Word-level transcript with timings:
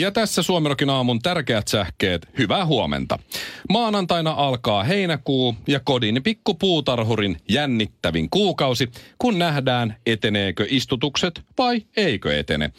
Ja 0.00 0.12
tässä 0.12 0.42
Suomirokin 0.42 0.90
aamun 0.90 1.18
tärkeät 1.18 1.68
sähkeet. 1.68 2.28
Hyvää 2.38 2.66
huomenta. 2.66 3.18
Maanantaina 3.68 4.30
alkaa 4.30 4.84
heinäkuu 4.84 5.54
ja 5.66 5.80
kodin 5.80 6.22
pikkupuutarhurin 6.22 7.36
jännittävin 7.48 8.30
kuukausi, 8.30 8.90
kun 9.18 9.38
nähdään 9.38 9.96
eteneekö 10.06 10.66
istutukset 10.68 11.42
vai 11.58 11.82
eikö 11.96 12.38
etene. 12.38 12.70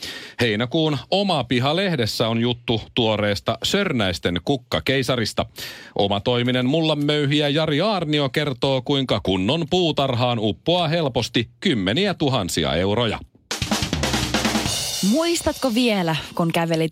Heinäkuun 0.42 0.98
oma 1.12 1.44
piha-lehdessä 1.44 2.28
on 2.28 2.42
juttu 2.42 2.82
tuoreesta 2.94 3.58
Sörnäisten 3.64 4.42
kukkakeisarista. 4.46 5.46
Oma 5.96 6.20
toiminen 6.20 6.66
mullan 6.66 7.06
möyhiä 7.06 7.50
Jari 7.50 7.82
Aarnio 7.82 8.30
kertoo, 8.30 8.82
kuinka 8.82 9.20
kunnon 9.24 9.66
puutarhaan 9.70 10.40
uppoaa 10.40 10.88
helposti 10.88 11.50
kymmeniä 11.60 12.14
tuhansia 12.14 12.74
euroja. 12.74 13.20
Muistatko 15.12 15.74
vielä, 15.74 16.16
kun 16.36 16.52
kävelit 16.52 16.92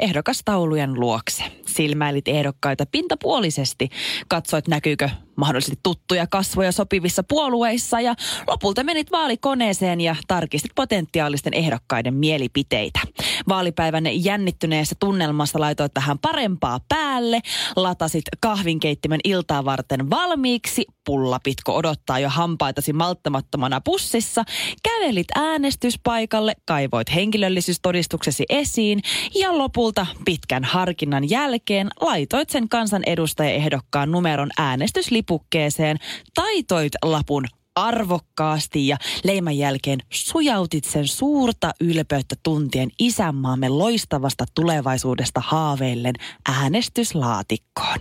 ehdokastaulujen 0.00 1.00
luokse? 1.00 1.44
Silmäilit 1.66 2.28
ehdokkaita 2.28 2.86
pintapuolisesti, 2.86 3.88
katsoit 4.28 4.68
näkyykö 4.68 5.08
mahdollisesti 5.36 5.78
tuttuja 5.82 6.26
kasvoja 6.26 6.72
sopivissa 6.72 7.22
puolueissa 7.22 8.00
ja 8.00 8.14
lopulta 8.46 8.84
menit 8.84 9.12
vaalikoneeseen 9.12 10.00
ja 10.00 10.16
tarkistit 10.28 10.72
potentiaalisten 10.74 11.54
ehdokkaiden 11.54 12.14
mielipiteitä. 12.14 13.00
Vaalipäivän 13.48 14.24
jännittyneessä 14.24 14.96
tunnelmassa 15.00 15.60
laitoit 15.60 15.94
tähän 15.94 16.18
parempaa 16.18 16.80
päälle, 16.88 17.40
latasit 17.76 18.24
kahvinkeittimen 18.40 19.20
iltaa 19.24 19.64
varten 19.64 20.10
valmiiksi, 20.10 20.84
pullapitko 21.06 21.76
odottaa 21.76 22.18
jo 22.18 22.28
hampaitasi 22.28 22.92
malttamattomana 22.92 23.80
pussissa, 23.80 24.44
kävelit 24.82 25.26
äänestyspaikalle, 25.34 26.54
kaivoit 26.66 27.14
henkilöllisyystodistuksesi 27.14 28.44
esiin 28.48 29.00
ja 29.34 29.58
lopulta 29.58 30.06
pitkän 30.24 30.64
harkinnan 30.64 31.30
jälkeen 31.30 31.88
laitoit 32.00 32.50
sen 32.50 32.68
kansanedustajaehdokkaan 32.68 34.10
numeron 34.10 34.50
äänestyslipukkeeseen, 34.58 35.96
taitoit 36.34 36.92
lapun 37.02 37.44
arvokkaasti 37.74 38.88
ja 38.88 38.96
leiman 39.24 39.58
jälkeen 39.58 39.98
sujautit 40.12 40.84
sen 40.84 41.08
suurta 41.08 41.72
ylpeyttä 41.80 42.34
tuntien 42.42 42.88
isänmaamme 42.98 43.68
loistavasta 43.68 44.44
tulevaisuudesta 44.54 45.42
haaveillen 45.44 46.14
äänestyslaatikkoon. 46.48 47.98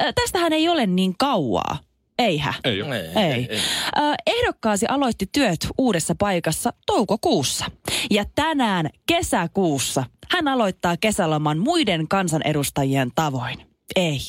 Ö, 0.00 0.12
tästähän 0.14 0.52
ei 0.52 0.68
ole 0.68 0.86
niin 0.86 1.14
kauaa. 1.18 1.78
Eihän. 2.18 2.54
Ei 2.64 2.82
ole. 2.82 3.00
Ei. 3.00 3.14
ei. 3.16 3.48
Ö, 3.50 4.14
ehdokkaasi 4.26 4.86
aloitti 4.86 5.26
työt 5.32 5.68
uudessa 5.78 6.14
paikassa 6.18 6.72
toukokuussa. 6.86 7.64
Ja 8.10 8.24
tänään 8.34 8.90
kesäkuussa 9.06 10.04
hän 10.30 10.48
aloittaa 10.48 10.96
kesäloman 10.96 11.58
muiden 11.58 12.08
kansanedustajien 12.08 13.10
tavoin. 13.14 13.73
Ei. 13.96 14.20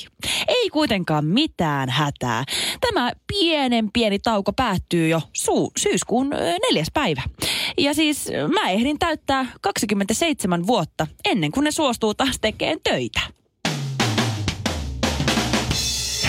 Ei 0.47 0.69
kuitenkaan 0.69 1.25
mitään 1.25 1.89
hätää. 1.89 2.43
Tämä 2.81 3.11
pienen 3.27 3.91
pieni 3.93 4.19
tauko 4.19 4.53
päättyy 4.53 5.07
jo 5.07 5.21
suu, 5.33 5.71
syyskuun 5.77 6.29
neljäs 6.69 6.87
päivä. 6.93 7.21
Ja 7.77 7.93
siis 7.93 8.29
mä 8.53 8.69
ehdin 8.69 8.99
täyttää 8.99 9.45
27 9.61 10.67
vuotta 10.67 11.07
ennen 11.25 11.51
kuin 11.51 11.63
ne 11.63 11.71
suostuu 11.71 12.13
taas 12.13 12.39
tekemään 12.41 12.79
töitä. 12.83 13.21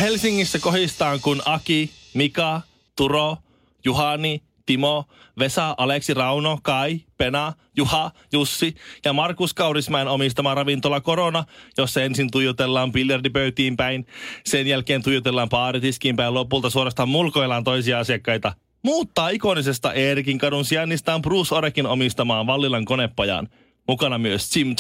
Helsingissä 0.01 0.59
kohistaan 0.59 1.21
kun 1.21 1.43
Aki, 1.45 1.91
Mika, 2.15 2.61
Turo, 2.97 3.37
Juhani, 3.85 4.43
Timo, 4.67 5.05
Vesa, 5.39 5.75
Aleksi, 5.79 6.15
Rauno, 6.15 6.59
Kai, 6.63 7.01
Pena, 7.19 7.53
Juha, 7.77 8.11
Jussi 8.33 8.75
ja 9.05 9.13
Markus 9.13 9.55
Kaurismäen 9.55 10.09
omistama 10.09 10.55
ravintola 10.55 11.01
Korona, 11.01 11.45
jossa 11.79 12.03
ensin 12.03 12.31
tuijotellaan 12.31 12.93
biljardipöytiin 12.93 13.77
päin, 13.77 14.07
sen 14.45 14.67
jälkeen 14.67 15.03
tuijotellaan 15.03 15.49
baaritiskiin 15.49 16.17
päin, 16.17 16.35
lopulta 16.35 16.71
suorastaan 16.71 17.09
mulkoillaan 17.09 17.65
toisia 17.65 17.99
asiakkaita. 17.99 18.53
Muuttaa 18.83 19.29
ikonisesta 19.29 19.93
Eerikin 19.93 20.39
kadun 20.39 20.65
sijainnistaan 20.65 21.23
Bruce 21.23 21.55
Orekin 21.55 21.87
omistamaan 21.87 22.47
Vallilan 22.47 22.85
konepajaan. 22.85 23.49
Mukana 23.89 24.19
myös 24.19 24.57
Jim. 24.57 24.75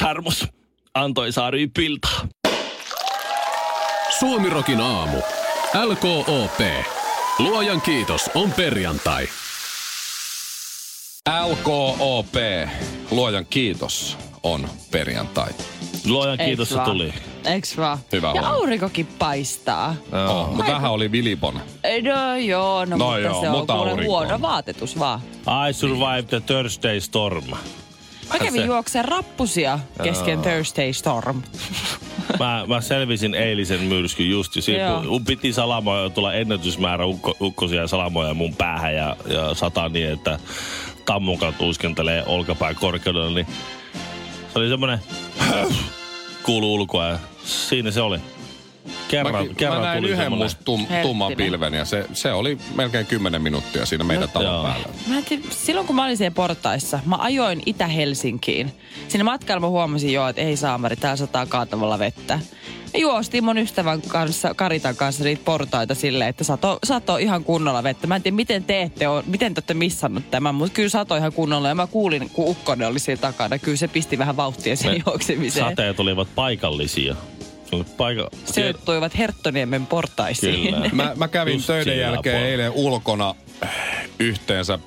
Antoi 0.94 1.32
Saari 1.32 1.66
Piltaa. 1.66 2.28
Suomirokin 4.18 4.80
aamu. 4.80 5.16
LKOP. 5.84 6.60
Luojan 7.38 7.80
kiitos 7.80 8.30
on 8.34 8.52
perjantai. 8.52 9.28
LKOP, 11.50 12.34
luojan 13.10 13.46
kiitos, 13.50 14.18
on 14.42 14.68
perjantai. 14.90 15.48
Luojan 16.04 16.38
kiitos, 16.38 16.68
se 16.68 16.74
vaan? 16.74 16.90
tuli. 16.90 17.14
Eiks 17.44 17.76
vaan? 17.76 17.98
Hyvä 18.12 18.32
ja 18.34 18.48
aurinkokin 18.48 19.06
paistaa. 19.18 19.94
Oh, 20.28 20.56
mutta 20.56 20.72
vähän 20.72 20.90
oli 20.90 21.12
vilipon. 21.12 21.54
No 21.54 22.36
joo, 22.36 22.84
no, 22.84 22.96
No 22.96 23.04
mutta 23.04 23.18
joo, 23.18 23.40
se 23.40 23.48
on 23.48 23.58
mutta 23.58 23.74
kuule 23.74 23.90
aurinko 23.90 24.12
huono 24.12 24.34
on. 24.34 24.42
vaatetus 24.42 24.98
vaan. 24.98 25.20
I 25.70 25.72
survived 25.72 26.22
the 26.28 26.40
Thursday 26.40 27.00
storm. 27.00 27.44
Mä 28.32 28.38
kävin 28.38 28.52
Se- 28.60 28.66
juokseen 28.66 29.04
rappusia 29.04 29.78
kesken 30.02 30.42
Thursday 30.42 30.92
Storm. 30.92 31.42
Mä, 32.38 32.64
mä 32.66 32.80
selvisin 32.80 33.34
eilisen 33.34 33.80
myrskyn 33.80 34.30
just. 34.30 34.52
Joo. 34.68 35.02
mun 35.02 35.24
piti 35.24 35.52
salamoja 35.52 36.10
tulla 36.10 36.32
ennätysmäärä 36.32 37.06
ukko, 37.06 37.34
ukkosia 37.40 37.86
salamoja 37.86 38.34
mun 38.34 38.54
päähän 38.56 38.94
ja, 38.94 39.16
ja 39.26 39.54
sata 39.54 39.88
niin, 39.88 40.10
että 40.12 40.38
tammukat 41.06 41.58
tuiskentelee 41.58 42.22
olkapää 42.26 42.74
korkeudella. 42.74 43.34
Niin 43.34 43.46
se 44.52 44.58
oli 44.58 44.68
semmonen 44.68 44.98
kuulu 46.42 46.74
ulkoa 46.74 47.06
ja 47.06 47.18
siinä 47.44 47.90
se 47.90 48.00
oli. 48.00 48.18
Kerran, 49.08 49.46
Mä, 49.46 49.54
kerran 49.56 49.80
mä 49.80 49.86
näin 49.86 49.98
tuli 49.98 50.10
yhden 50.10 50.32
musta 50.32 50.64
tum, 50.64 50.86
tumman 51.02 51.32
pilven 51.36 51.74
ja 51.74 51.84
se, 51.84 52.06
se 52.12 52.32
oli 52.32 52.58
melkein 52.74 53.06
10 53.06 53.42
minuuttia 53.42 53.86
siinä 53.86 54.04
meidän 54.04 54.28
talon 54.28 54.54
joo. 54.54 54.62
päällä. 54.62 54.88
Mä 55.08 55.22
tiedä, 55.22 55.42
silloin 55.50 55.86
kun 55.86 55.96
mä 55.96 56.04
olin 56.04 56.16
siellä 56.16 56.34
portaissa, 56.34 57.00
mä 57.06 57.16
ajoin 57.16 57.62
Itä-Helsinkiin. 57.66 58.72
Siinä 59.08 59.24
matkalla 59.24 59.60
mä 59.60 59.68
huomasin 59.68 60.12
jo, 60.12 60.28
että 60.28 60.42
ei 60.42 60.56
saamari, 60.56 60.96
täällä 60.96 61.16
sataa 61.16 61.46
kaatavalla 61.46 61.98
vettä. 61.98 62.40
Juostiin 62.94 63.44
mun 63.44 63.58
ystävän 63.58 64.02
kanssa, 64.02 64.54
Karitan 64.54 64.96
kanssa 64.96 65.24
niitä 65.24 65.44
portaita 65.44 65.94
silleen, 65.94 66.30
että 66.30 66.44
sato, 66.44 66.78
sato 66.84 67.16
ihan 67.16 67.44
kunnolla 67.44 67.82
vettä. 67.82 68.06
Mä 68.06 68.16
en 68.16 68.22
tiedä, 68.22 68.36
miten 68.36 68.64
te 68.64 68.82
ette 68.82 69.08
ole, 69.08 69.24
miten 69.26 69.54
te 69.54 69.58
olette 69.58 69.74
missannut 69.74 70.30
tämän, 70.30 70.54
mutta 70.54 70.74
kyllä 70.74 70.88
sato 70.88 71.16
ihan 71.16 71.32
kunnolla. 71.32 71.68
Ja 71.68 71.74
mä 71.74 71.86
kuulin, 71.86 72.30
kun 72.30 72.48
ukkonen 72.48 72.88
oli 72.88 72.98
siellä 72.98 73.20
takana. 73.20 73.58
Kyllä 73.58 73.76
se 73.76 73.88
pisti 73.88 74.18
vähän 74.18 74.36
vauhtia 74.36 74.76
sen 74.76 74.92
Ne 74.92 75.02
juoksemiseen. 75.06 75.68
Sateet 75.68 76.00
olivat 76.00 76.28
paikallisia. 76.34 77.16
Paika... 77.96 78.30
Sijoittuivat 78.44 79.18
Herttoniemen 79.18 79.86
portaisiin. 79.86 80.74
Kyllä. 80.74 80.90
Mä, 80.92 81.12
mä 81.16 81.28
kävin 81.28 81.54
Just 81.54 81.66
töiden 81.66 81.84
siinä 81.84 82.00
jälkeen 82.00 82.46
eilen 82.46 82.72
ulkona 82.72 83.34
yhteensä 84.18 84.78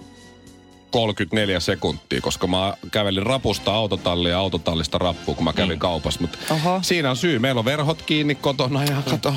34 0.92 1.60
sekuntia, 1.60 2.22
koska 2.22 2.48
mä 2.48 2.74
kävelin 2.92 3.24
rapusta 3.24 3.74
autotallia 3.74 4.32
ja 4.32 4.40
autotallista 4.40 4.98
rappuun, 4.98 5.36
kun 5.38 5.44
mä 5.44 5.54
kävin 5.54 5.76
mm. 5.78 5.80
kaupassa. 5.80 6.22
Mutta 6.22 6.38
siinä 6.82 7.10
on 7.10 7.18
syy. 7.18 7.40
Meillä 7.40 7.60
on 7.60 7.66
verhot 7.66 8.02
kiinni 8.02 8.36
kotona 8.36 8.84
ja 8.84 9.02
kato. 9.10 9.34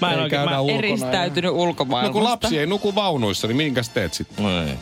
Mä 0.00 0.12
en 0.12 0.18
ei 0.18 0.22
oikein- 0.22 0.44
mä-. 0.50 0.78
Eristäytynyt 0.78 1.48
Ja... 1.48 1.56
No 1.56 1.62
ulkomaailmasta. 1.62 2.12
kun 2.12 2.24
lapsi 2.24 2.58
ei 2.58 2.66
nuku 2.66 2.94
vaunuissa, 2.94 3.46
niin 3.46 3.56
minkäs 3.56 3.88
teet 3.88 4.14
sitten? 4.14 4.44
No 4.44 4.62
ei. 4.62 4.74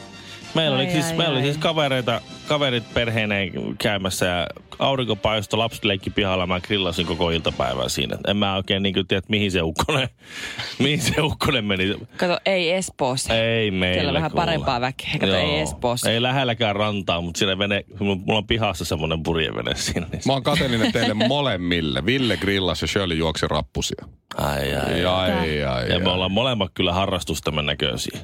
Meillä 0.55 0.77
oli, 0.77 0.87
Ai, 0.87 0.93
siis, 0.93 1.07
ai, 1.07 1.17
meillä 1.17 1.33
oli 1.33 1.39
ai. 1.39 1.45
siis 1.45 1.59
kavereita, 1.59 2.21
kaverit 2.49 2.95
perheineen 2.95 3.53
käymässä 3.79 4.27
ja 4.27 4.47
aurinko 4.79 5.17
paistoi, 5.17 5.59
lapset 5.59 5.85
leikki 5.85 6.11
pihalla, 6.11 6.47
mä 6.47 6.61
grillasin 6.61 7.07
koko 7.07 7.31
iltapäivän 7.31 7.91
siinä. 7.91 8.17
En 8.29 8.37
mä 8.37 8.57
oikein 8.57 8.83
niin 8.83 8.95
tiedä, 8.95 9.19
että 9.19 9.31
mihin 9.31 9.51
se 9.53 9.63
ukkonen, 9.63 10.09
mihin 10.79 11.01
se 11.01 11.21
ukkonen 11.23 11.65
meni. 11.65 11.95
Kato, 12.17 12.39
ei 12.47 12.71
Espoossa. 12.71 13.35
Ei 13.35 13.71
meillä 13.71 13.95
Siellä 13.95 14.09
on 14.09 14.15
vähän 14.15 14.31
parempaa 14.33 14.81
väkeä. 14.81 15.11
Kato, 15.21 15.37
ei 15.37 15.47
Joo. 15.49 15.63
Espoossa. 15.63 16.11
Ei 16.11 16.23
lähelläkään 16.23 16.77
rantaa, 16.77 17.21
mutta 17.21 17.39
siinä 17.39 17.59
vene, 17.59 17.85
mulla 18.01 18.39
on 18.39 18.47
pihassa 18.47 18.85
semmoinen 18.85 19.23
purjevene 19.23 19.75
siinä. 19.75 20.07
Niin 20.13 20.23
Mä 20.27 20.33
oon 20.33 20.43
kateellinen 20.43 20.93
teille 20.93 21.15
molemmille. 21.15 22.07
Ville 22.07 22.37
grillas 22.37 22.83
ja 22.83 22.89
Shirley 22.89 23.17
juoksi 23.17 23.47
rappusia. 23.49 24.05
Ai, 24.37 24.75
ai, 24.75 25.05
Ai, 25.05 25.33
ai, 25.33 25.65
ai, 25.65 25.89
Ja 25.93 25.99
me 25.99 26.09
ai. 26.09 26.15
ollaan 26.15 26.33
molemmat 26.33 26.71
kyllä 26.75 26.93
harrastustamme 26.93 27.63
näköisiä. 27.63 28.19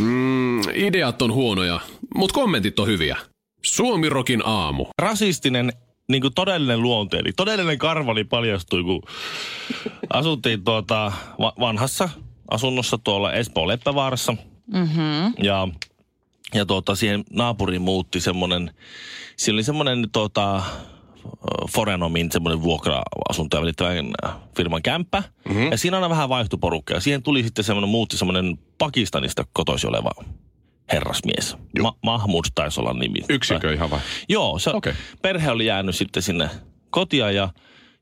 Mm, 0.00 0.60
ideat 0.74 1.22
on 1.22 1.32
huonoja, 1.32 1.80
mutta 2.14 2.34
kommentit 2.34 2.78
on 2.78 2.86
hyviä. 2.86 3.16
Suomirokin 3.62 4.42
aamu. 4.46 4.86
Rasistinen 4.98 5.72
niin 6.08 6.22
kuin 6.22 6.34
todellinen 6.34 6.82
luonteeni. 6.82 7.32
Todellinen 7.32 7.78
karvani 7.78 8.24
paljastui, 8.24 8.82
kun 8.82 9.02
asuttiin 10.10 10.64
tuota 10.64 11.12
va- 11.38 11.52
vanhassa 11.60 12.08
asunnossa 12.50 12.98
tuolla 12.98 13.32
Espoon 13.32 13.68
Leppävaarassa. 13.68 14.36
Mm-hmm. 14.66 15.34
Ja, 15.42 15.68
ja 16.54 16.66
tuota, 16.66 16.94
siihen 16.94 17.24
naapuriin 17.30 17.82
muutti 17.82 18.20
semmoinen, 18.20 18.70
siinä 19.36 19.56
oli 19.56 19.62
semmoinen 19.62 20.08
tuota, 20.12 20.62
Forenomin 21.70 22.32
semmoinen 22.32 22.62
vuokra-asuntoja 22.62 23.60
välittävän 23.62 24.12
firman 24.56 24.82
kämppä. 24.82 25.22
Mm-hmm. 25.48 25.70
Ja 25.70 25.78
siinä 25.78 25.96
aina 25.96 26.08
vähän 26.08 26.28
vaihtui 26.28 26.58
porukka. 26.58 26.94
Ja 26.94 27.00
siihen 27.00 27.22
tuli 27.22 27.42
sitten 27.42 27.64
semmoinen, 27.64 27.90
muutti 27.90 28.16
semmoinen 28.16 28.58
Pakistanista 28.80 29.44
kotoisin 29.52 29.88
oleva 29.88 30.10
herrasmies. 30.92 31.56
Ma- 31.82 31.96
Mahmud 32.02 32.44
taisi 32.54 32.80
olla 32.80 32.92
nimi. 32.92 33.18
Yksikö 33.28 33.72
ihan 33.72 33.90
vai? 33.90 34.00
Joo, 34.28 34.58
se, 34.58 34.70
okay. 34.70 34.94
perhe 35.22 35.50
oli 35.50 35.66
jäänyt 35.66 35.96
sitten 35.96 36.22
sinne 36.22 36.50
kotia 36.90 37.30
ja, 37.30 37.48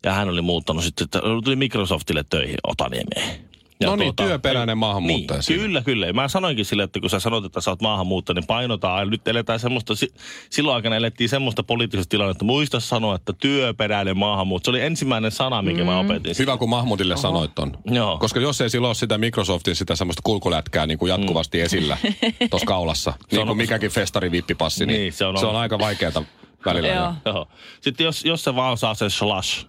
ja 0.04 0.12
hän 0.12 0.28
oli 0.28 0.42
muuttanut 0.42 0.84
sitten, 0.84 1.04
että 1.04 1.20
tuli 1.44 1.56
Microsoftille 1.56 2.25
töihin 2.30 2.58
Otaniemeen. 2.66 3.47
Ja 3.80 3.88
No 3.88 3.96
niin, 3.96 4.16
työperäinen 4.16 4.78
maahanmuuttaja 4.78 5.36
Niin, 5.38 5.42
siinä. 5.42 5.62
kyllä, 5.62 5.82
kyllä. 5.82 6.06
Ja 6.06 6.12
Mä 6.12 6.28
sanoinkin 6.28 6.64
sille, 6.64 6.82
että 6.82 7.00
kun 7.00 7.10
sä 7.10 7.20
sanot, 7.20 7.44
että 7.44 7.60
sä 7.60 7.70
oot 7.70 7.82
maahanmuuttaja, 7.82 8.34
niin 8.34 8.46
painotaan. 8.46 9.10
Nyt 9.10 9.28
eletään 9.28 9.60
semmoista, 9.60 9.94
si- 9.94 10.14
silloin 10.50 10.75
aikana 10.76 10.96
elettiin 10.96 11.28
semmoista 11.28 11.62
poliittista 11.62 12.08
tilannetta. 12.08 12.44
Muista 12.44 12.80
sanoa, 12.80 13.14
että 13.14 13.32
työperäinen 13.32 14.16
maahanmuutto. 14.16 14.64
Se 14.64 14.70
oli 14.70 14.80
ensimmäinen 14.80 15.30
sana, 15.30 15.62
minkä 15.62 15.82
mm. 15.82 15.86
mä 15.90 15.98
opetin. 15.98 16.34
Hyvä, 16.38 16.56
kun 16.56 16.69
Mahmudille 16.69 17.14
Oho. 17.14 17.22
sanoit 17.22 17.54
ton. 17.54 17.78
Joo. 17.84 18.19
Koska 18.19 18.40
jos 18.40 18.60
ei 18.60 18.70
silloin 18.70 18.88
ole 18.88 18.94
sitä 18.94 19.19
Microsoftin 19.19 19.76
sitä 19.76 19.96
semmoista 19.96 20.20
kulkulätkää 20.25 20.86
niin 20.86 20.98
kuin 20.98 21.10
jatkuvasti 21.10 21.58
mm. 21.58 21.64
esillä 21.64 21.96
tuossa 22.50 22.66
kaulassa, 22.66 23.12
niin 23.30 23.40
on- 23.40 23.46
kuin 23.46 23.56
mikäkin 23.56 23.90
festari 23.90 24.30
vippipassi, 24.32 24.86
niin, 24.86 24.98
Niin, 25.00 25.12
se 25.12 25.16
se 25.16 25.25
on, 25.26 25.38
se 25.38 25.46
on 25.46 25.56
aika 25.56 25.78
vaikeata 25.78 26.22
välillä. 26.64 26.88
Joo. 26.88 27.12
Joo. 27.25 27.48
Sitten 27.80 28.04
jos, 28.04 28.25
jos 28.25 28.44
se 28.44 28.54
vaan 28.56 28.78
saa 28.78 28.94
sen 28.94 29.10
slash, 29.10 29.66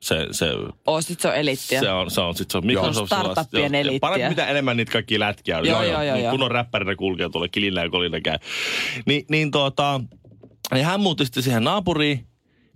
se, 0.00 0.26
se 0.30 0.46
Oo, 0.86 1.00
sit 1.00 1.20
se 1.20 1.28
on 1.28 1.34
elittiä. 1.34 1.80
Se 1.80 1.90
on, 1.90 2.10
se 2.10 2.20
on, 2.20 2.34
sit 2.34 2.50
se 2.50 2.58
on 2.58 2.66
Microsoft. 2.66 3.06
Startuppien 3.06 3.72
Joo. 3.72 3.80
eliittiä. 3.80 4.00
Parempi 4.00 4.28
mitä 4.28 4.46
enemmän 4.46 4.76
niitä 4.76 4.92
kaikki 4.92 5.18
lätkiä 5.18 5.58
on. 5.58 5.66
Joo, 5.66 5.82
joo, 5.82 6.02
joo, 6.02 6.16
joo. 6.16 6.30
Kun 6.30 6.42
on 6.42 6.50
räppärinä 6.50 6.96
kulkee 6.96 7.28
tuolla 7.28 7.48
kilillä 7.48 7.82
ja 7.82 7.90
kolina 7.90 8.20
käy. 8.20 8.38
Ni, 9.06 9.24
niin 9.30 9.50
tuota, 9.50 10.00
niin 10.74 10.86
hän 10.86 11.00
muutti 11.00 11.24
sitten 11.24 11.42
siihen 11.42 11.64
naapuriin. 11.64 12.26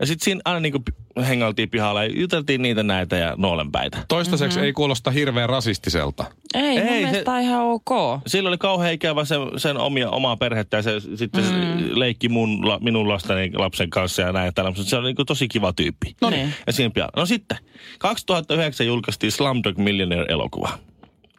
Ja 0.02 0.06
sitten 0.06 0.25
siinä 0.25 0.40
aina 0.44 0.60
niinku 0.60 0.82
hengailtiin 1.28 1.70
pihalla 1.70 2.04
ja 2.04 2.10
juteltiin 2.20 2.62
niitä 2.62 2.82
näitä 2.82 3.16
ja 3.16 3.34
noolenpäitä. 3.37 4.04
Toistaiseksi 4.08 4.56
mm-hmm. 4.56 4.66
ei 4.66 4.72
kuulosta 4.72 5.10
hirveän 5.10 5.49
rasistiselta. 5.49 6.25
Ei, 6.54 6.78
mun 6.78 6.88
Ei, 6.88 7.04
mielestä 7.04 7.32
se- 7.37 7.43
ihan 7.43 7.64
ok. 7.64 7.90
Sillä 8.26 8.49
oli 8.49 8.58
kauhean 8.58 8.93
ikävä 8.93 9.25
sen, 9.25 9.40
sen 9.56 9.76
omia, 9.76 10.10
omaa 10.10 10.37
perhettä 10.37 10.76
ja 10.76 10.82
se 10.82 11.00
sitten 11.00 11.44
mm. 11.44 11.99
leikki 11.99 12.28
mun, 12.28 12.69
la, 12.69 12.78
minun 12.78 13.08
lasteni 13.08 13.50
lapsen 13.54 13.90
kanssa 13.90 14.22
ja 14.22 14.32
näin. 14.32 14.46
ja 14.46 14.52
Tällä, 14.52 14.70
mutta 14.70 14.84
se 14.84 14.96
oli 14.96 15.12
niin 15.12 15.26
tosi 15.26 15.49
kiva 15.49 15.72
tyyppi. 15.72 16.16
No 16.20 16.31
niin. 16.31 16.55
Ja 16.66 16.72
siinä 16.72 16.90
pian. 16.90 17.08
No 17.16 17.26
sitten, 17.26 17.58
2009 17.98 18.87
julkaistiin 18.87 19.32
Slumdog 19.32 19.78
Millionaire-elokuva. 19.78 20.78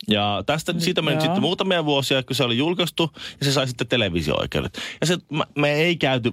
Ja 0.07 0.43
tästä, 0.45 0.73
siitä 0.77 1.01
meni 1.01 1.15
Joo. 1.15 1.21
sitten 1.21 1.41
muutamia 1.41 1.85
vuosia, 1.85 2.23
kun 2.23 2.35
se 2.35 2.43
oli 2.43 2.57
julkaistu, 2.57 3.11
ja 3.39 3.45
se 3.45 3.51
sai 3.51 3.67
sitten 3.67 3.87
televisio-oikeudet. 3.87 4.77
Ja 5.01 5.07
se, 5.07 5.17
mä, 5.29 5.43
me 5.57 5.73
ei 5.73 5.95
käyty, 5.95 6.31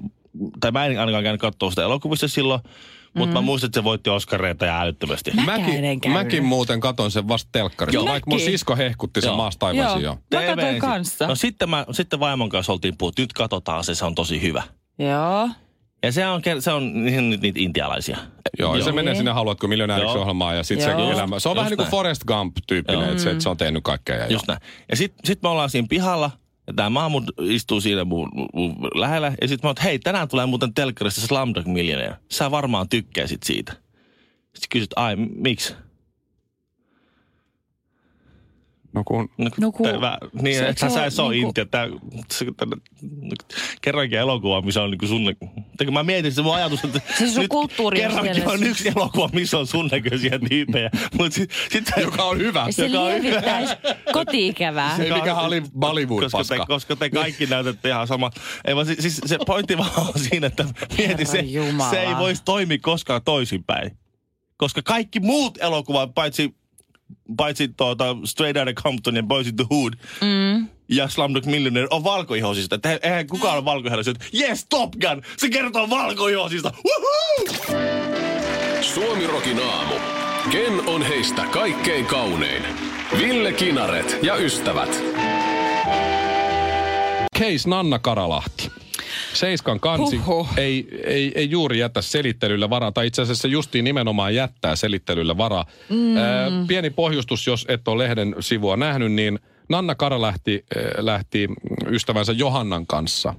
tai 0.61 0.71
mä 0.71 0.87
en 0.87 1.00
ainakaan 1.00 1.25
käynyt 1.25 1.41
katsoa 1.41 1.71
sitä 1.71 1.82
elokuvissa 1.82 2.29
silloin, 2.29 2.61
mutta 3.15 3.35
mä 3.35 3.41
muistan, 3.41 3.69
että 3.69 3.81
se 3.81 3.85
voitti 3.85 4.11
Oscareita 4.11 4.67
ja 4.67 4.81
älyttömästi. 4.81 5.31
Mäkin, 5.44 5.65
käynyt. 5.65 6.12
mäkin 6.12 6.44
muuten 6.44 6.81
katon 6.81 7.11
sen 7.11 7.29
vasta 7.29 7.49
telkkarista, 7.53 7.97
Joo. 7.97 8.06
vaikka 8.06 8.31
mun 8.31 8.41
sisko 8.41 8.77
hehkutti 8.77 9.21
sen 9.21 9.29
Joo. 9.29 9.37
maasta 9.37 9.59
taivasiin 9.67 10.03
jo. 10.03 10.19
Mä 10.35 10.43
katsoin 10.43 10.79
kanssa. 10.79 11.27
No 11.27 11.35
sitten, 11.35 11.71
mä, 11.71 11.87
sitten 11.93 12.21
vaimon 12.21 12.49
kanssa 12.49 12.73
oltiin 12.73 12.97
puhuttu, 12.99 13.23
nyt 13.23 13.32
katsotaan 13.32 13.85
se, 13.85 13.94
se 13.94 14.05
on 14.05 14.15
tosi 14.15 14.43
hyvä. 14.43 14.62
Joo. 14.99 15.49
Ja 16.03 16.12
se 16.12 16.27
on, 16.27 16.43
se 16.61 16.73
on 16.73 17.05
niitä, 17.05 17.21
niitä 17.43 17.61
intialaisia. 17.61 18.17
Joo, 18.59 18.76
ja 18.76 18.83
se 18.83 18.91
Joo. 18.91 18.97
menee 18.97 19.15
sinne 19.15 19.31
haluatko 19.31 19.69
miljonääriksi 19.69 20.15
Joo. 20.15 20.23
ohjelmaan 20.23 20.56
ja 20.56 20.62
sitten 20.62 20.87
se 20.87 20.91
Joo. 20.91 21.11
elämä. 21.11 21.41
Se 21.41 21.49
on 21.49 21.53
Just 21.53 21.56
vähän 21.56 21.71
niin 21.71 21.76
kuin 21.76 21.85
näin. 21.85 21.91
Forrest 21.91 22.23
Gump-tyyppinen, 22.25 23.09
että 23.09 23.23
se, 23.23 23.31
että 23.31 23.43
se 23.43 23.49
on 23.49 23.56
tehnyt 23.56 23.85
kaikkea. 23.85 24.17
Ja 24.17 24.26
Just 24.26 24.47
näin. 24.49 24.61
Ja 24.91 24.97
sitten 24.97 25.21
sit 25.25 25.43
me 25.43 25.49
ollaan 25.49 25.71
siinä 25.71 25.87
pihalla, 25.91 26.31
ja 26.71 26.75
tämä 26.75 26.91
Mahmud 26.91 27.25
istuu 27.41 27.81
siinä 27.81 28.05
mun, 28.05 28.29
mun 28.55 28.77
lähellä, 28.95 29.33
ja 29.41 29.49
sitten 29.49 29.69
mä 29.69 29.69
oon, 29.69 29.77
hei, 29.85 29.99
tänään 29.99 30.29
tulee 30.29 30.47
muuten 30.47 30.75
telkkarista 30.75 31.21
Slumdog 31.21 31.67
Millionaire. 31.67 32.17
Sä 32.31 32.51
varmaan 32.51 32.89
tykkäisit 32.89 33.43
siitä. 33.43 33.73
Sitten 34.43 34.69
kysyt, 34.71 34.91
ai, 34.97 35.17
miksi? 35.17 35.75
No 38.93 39.05
kun 39.05 39.29
No 39.61 39.73
kun- 39.73 39.87
tää- 40.01 40.19
niin, 40.43 40.57
se- 40.59 40.75
se, 40.77 40.91
sä, 40.91 41.03
on 41.03 41.11
se 41.11 41.23
on 41.23 41.31
niinku- 41.31 41.49
Intia. 41.49 41.67
Tää, 41.67 41.89
se, 42.33 42.47
kerrankin 43.83 44.19
elokuva, 44.19 44.61
missä 44.63 44.83
on 44.83 44.91
niinku 44.91 45.07
sun... 45.07 45.37
Kun 45.85 45.93
mä 45.95 46.03
mietin 46.03 46.33
se 46.33 46.43
mun 46.43 46.55
ajatus, 46.55 46.85
että 46.85 47.01
Se 47.19 47.27
sun 47.29 47.41
nyt 47.43 47.49
kulttuuri 47.49 48.05
on 48.05 48.11
kerrankin 48.11 48.49
on 48.49 48.63
yksi 48.63 48.89
elokuva, 48.89 49.31
missä 49.33 49.59
on 49.59 49.67
sun 49.67 49.89
näköisiä 49.93 50.39
tyyppejä. 50.49 50.91
Mutta 51.19 51.35
sit, 51.35 51.51
sit, 51.71 51.85
joka 52.01 52.23
on 52.25 52.39
hyvä. 52.39 52.67
Se 52.71 52.87
Joka 52.87 53.01
on 53.01 53.09
lievittäisi 53.09 53.75
koti-ikävää. 54.13 54.97
Se, 54.97 55.15
mikä 55.15 55.35
oli 55.35 55.63
Bollywood 55.79 56.23
koska 56.23 56.39
te, 56.39 56.49
paska. 56.49 56.67
koska 56.67 56.97
te 56.97 57.11
kaikki 57.11 57.47
näytätte 57.47 57.89
ihan 57.89 58.07
sama. 58.07 58.31
Ei 58.65 58.75
vaan, 58.77 58.87
siis, 58.87 58.99
siis 58.99 59.21
se 59.27 59.39
pointti 59.47 59.79
vaan 59.79 59.91
on 59.97 60.13
siinä, 60.17 60.47
että 60.47 60.65
mieti 60.99 61.25
se, 61.27 61.45
se 61.91 62.01
ei 62.03 62.17
voisi 62.19 62.43
toimia 62.45 62.79
koskaan 62.83 63.23
toisinpäin. 63.25 63.91
Koska 64.57 64.83
kaikki 64.83 65.21
muut 65.21 65.59
elokuvat, 65.61 66.15
paitsi, 66.15 66.55
paitsi 67.37 67.69
tuota 67.69 68.17
Straight 68.25 68.57
Outta 68.57 68.83
Compton 68.83 69.17
ja 69.17 69.23
Boys 69.23 69.47
in 69.47 69.57
the 69.57 69.67
Hood 69.71 69.93
mm. 70.21 70.69
ja 70.89 71.09
Slumdog 71.09 71.45
Millionaire 71.45 71.89
on 71.91 72.05
valkoihoisista. 72.05 72.75
Että 72.75 72.99
eihän 73.03 73.27
kukaan 73.27 73.57
ole 73.57 73.65
valkoihoisista. 73.65 74.25
Yes, 74.35 74.67
Top 74.69 74.93
Gun! 74.93 75.23
Se 75.37 75.51
kertoo 75.51 75.91
valkoihoisista! 75.91 76.73
Woohoo! 76.87 77.81
Suomirokin 78.83 79.59
aamu. 79.62 79.95
Ken 80.51 80.89
on 80.89 81.03
heistä 81.03 81.45
kaikkein 81.53 82.07
kaunein? 82.07 82.62
Ville 83.19 83.53
Kinaret 83.53 84.19
ja 84.23 84.37
ystävät. 84.37 85.03
Case 87.39 87.69
Nanna 87.69 87.99
Karalahti. 87.99 88.80
Seiskan 89.35 89.81
kansi 89.81 90.17
Huhhuh. 90.17 90.49
ei, 90.57 90.89
ei, 91.05 91.33
ei 91.35 91.51
juuri 91.51 91.79
jätä 91.79 92.03
selittelylle 92.03 92.71
varaa, 92.71 92.93
tai 92.93 93.07
itse 93.07 93.23
asiassa 93.23 93.49
justiin 93.49 93.85
nimenomaan 93.85 94.35
jättää 94.35 94.77
selittelylle 94.77 95.37
varaa. 95.37 95.67
Mm. 95.89 96.17
Ää, 96.17 96.51
pieni 96.67 96.91
pohjustus, 96.91 97.47
jos 97.47 97.67
et 97.69 97.89
ole 97.89 98.05
lehden 98.05 98.35
sivua 98.41 98.77
nähnyt, 98.77 99.12
niin 99.12 99.39
Nanna 99.69 99.95
Kara 99.95 100.21
lähti, 100.23 100.65
äh, 100.77 101.05
lähti 101.05 101.49
ystävänsä 101.87 102.33
Johannan 102.33 102.87
kanssa. 102.87 103.35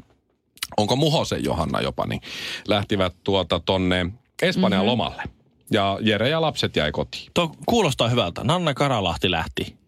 Onko 0.78 0.96
Muhosen 0.96 1.44
Johanna 1.44 1.82
jopa, 1.82 2.06
niin 2.08 2.22
lähtivät 2.68 3.16
tuota 3.24 3.60
tonne 3.60 4.06
Espanjan 4.42 4.80
mm-hmm. 4.80 4.90
lomalle. 4.90 5.24
Ja 5.72 5.98
Jere 6.02 6.30
ja 6.30 6.42
lapset 6.42 6.76
jäi 6.76 6.92
kotiin. 6.92 7.32
Tuo 7.34 7.56
kuulostaa 7.66 8.10
hyvältä. 8.10 8.44
Nanna 8.44 8.74
Karalahti 8.74 9.32
lähti. 9.32 9.81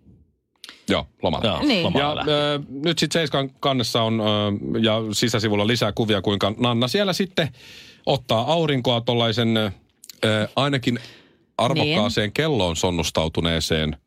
Joo, 0.90 1.08
lomalle. 1.24 1.48
Joo, 1.48 1.60
Niin. 1.62 1.84
lomalle 1.84 2.32
Ja 2.32 2.34
ö, 2.34 2.60
nyt 2.70 3.00
sitten 3.00 3.20
Seiskan 3.20 3.50
kannessa 3.60 4.02
on 4.02 4.22
ö, 4.22 4.24
ja 4.80 5.02
sisäsivulla 5.12 5.68
lisää 5.68 5.92
kuvia, 5.92 6.22
kuinka 6.22 6.54
Nanna 6.58 6.88
siellä 6.88 7.14
sitten 7.14 7.50
ottaa 8.06 8.52
aurinkoa 8.54 9.02
tuollaisen 9.02 9.58
ö, 9.58 9.72
ainakin 10.56 11.00
arvokkaaseen 11.58 12.26
Niin. 12.28 12.34
kelloon 12.34 12.76
sonnustautuneeseen 12.76 13.98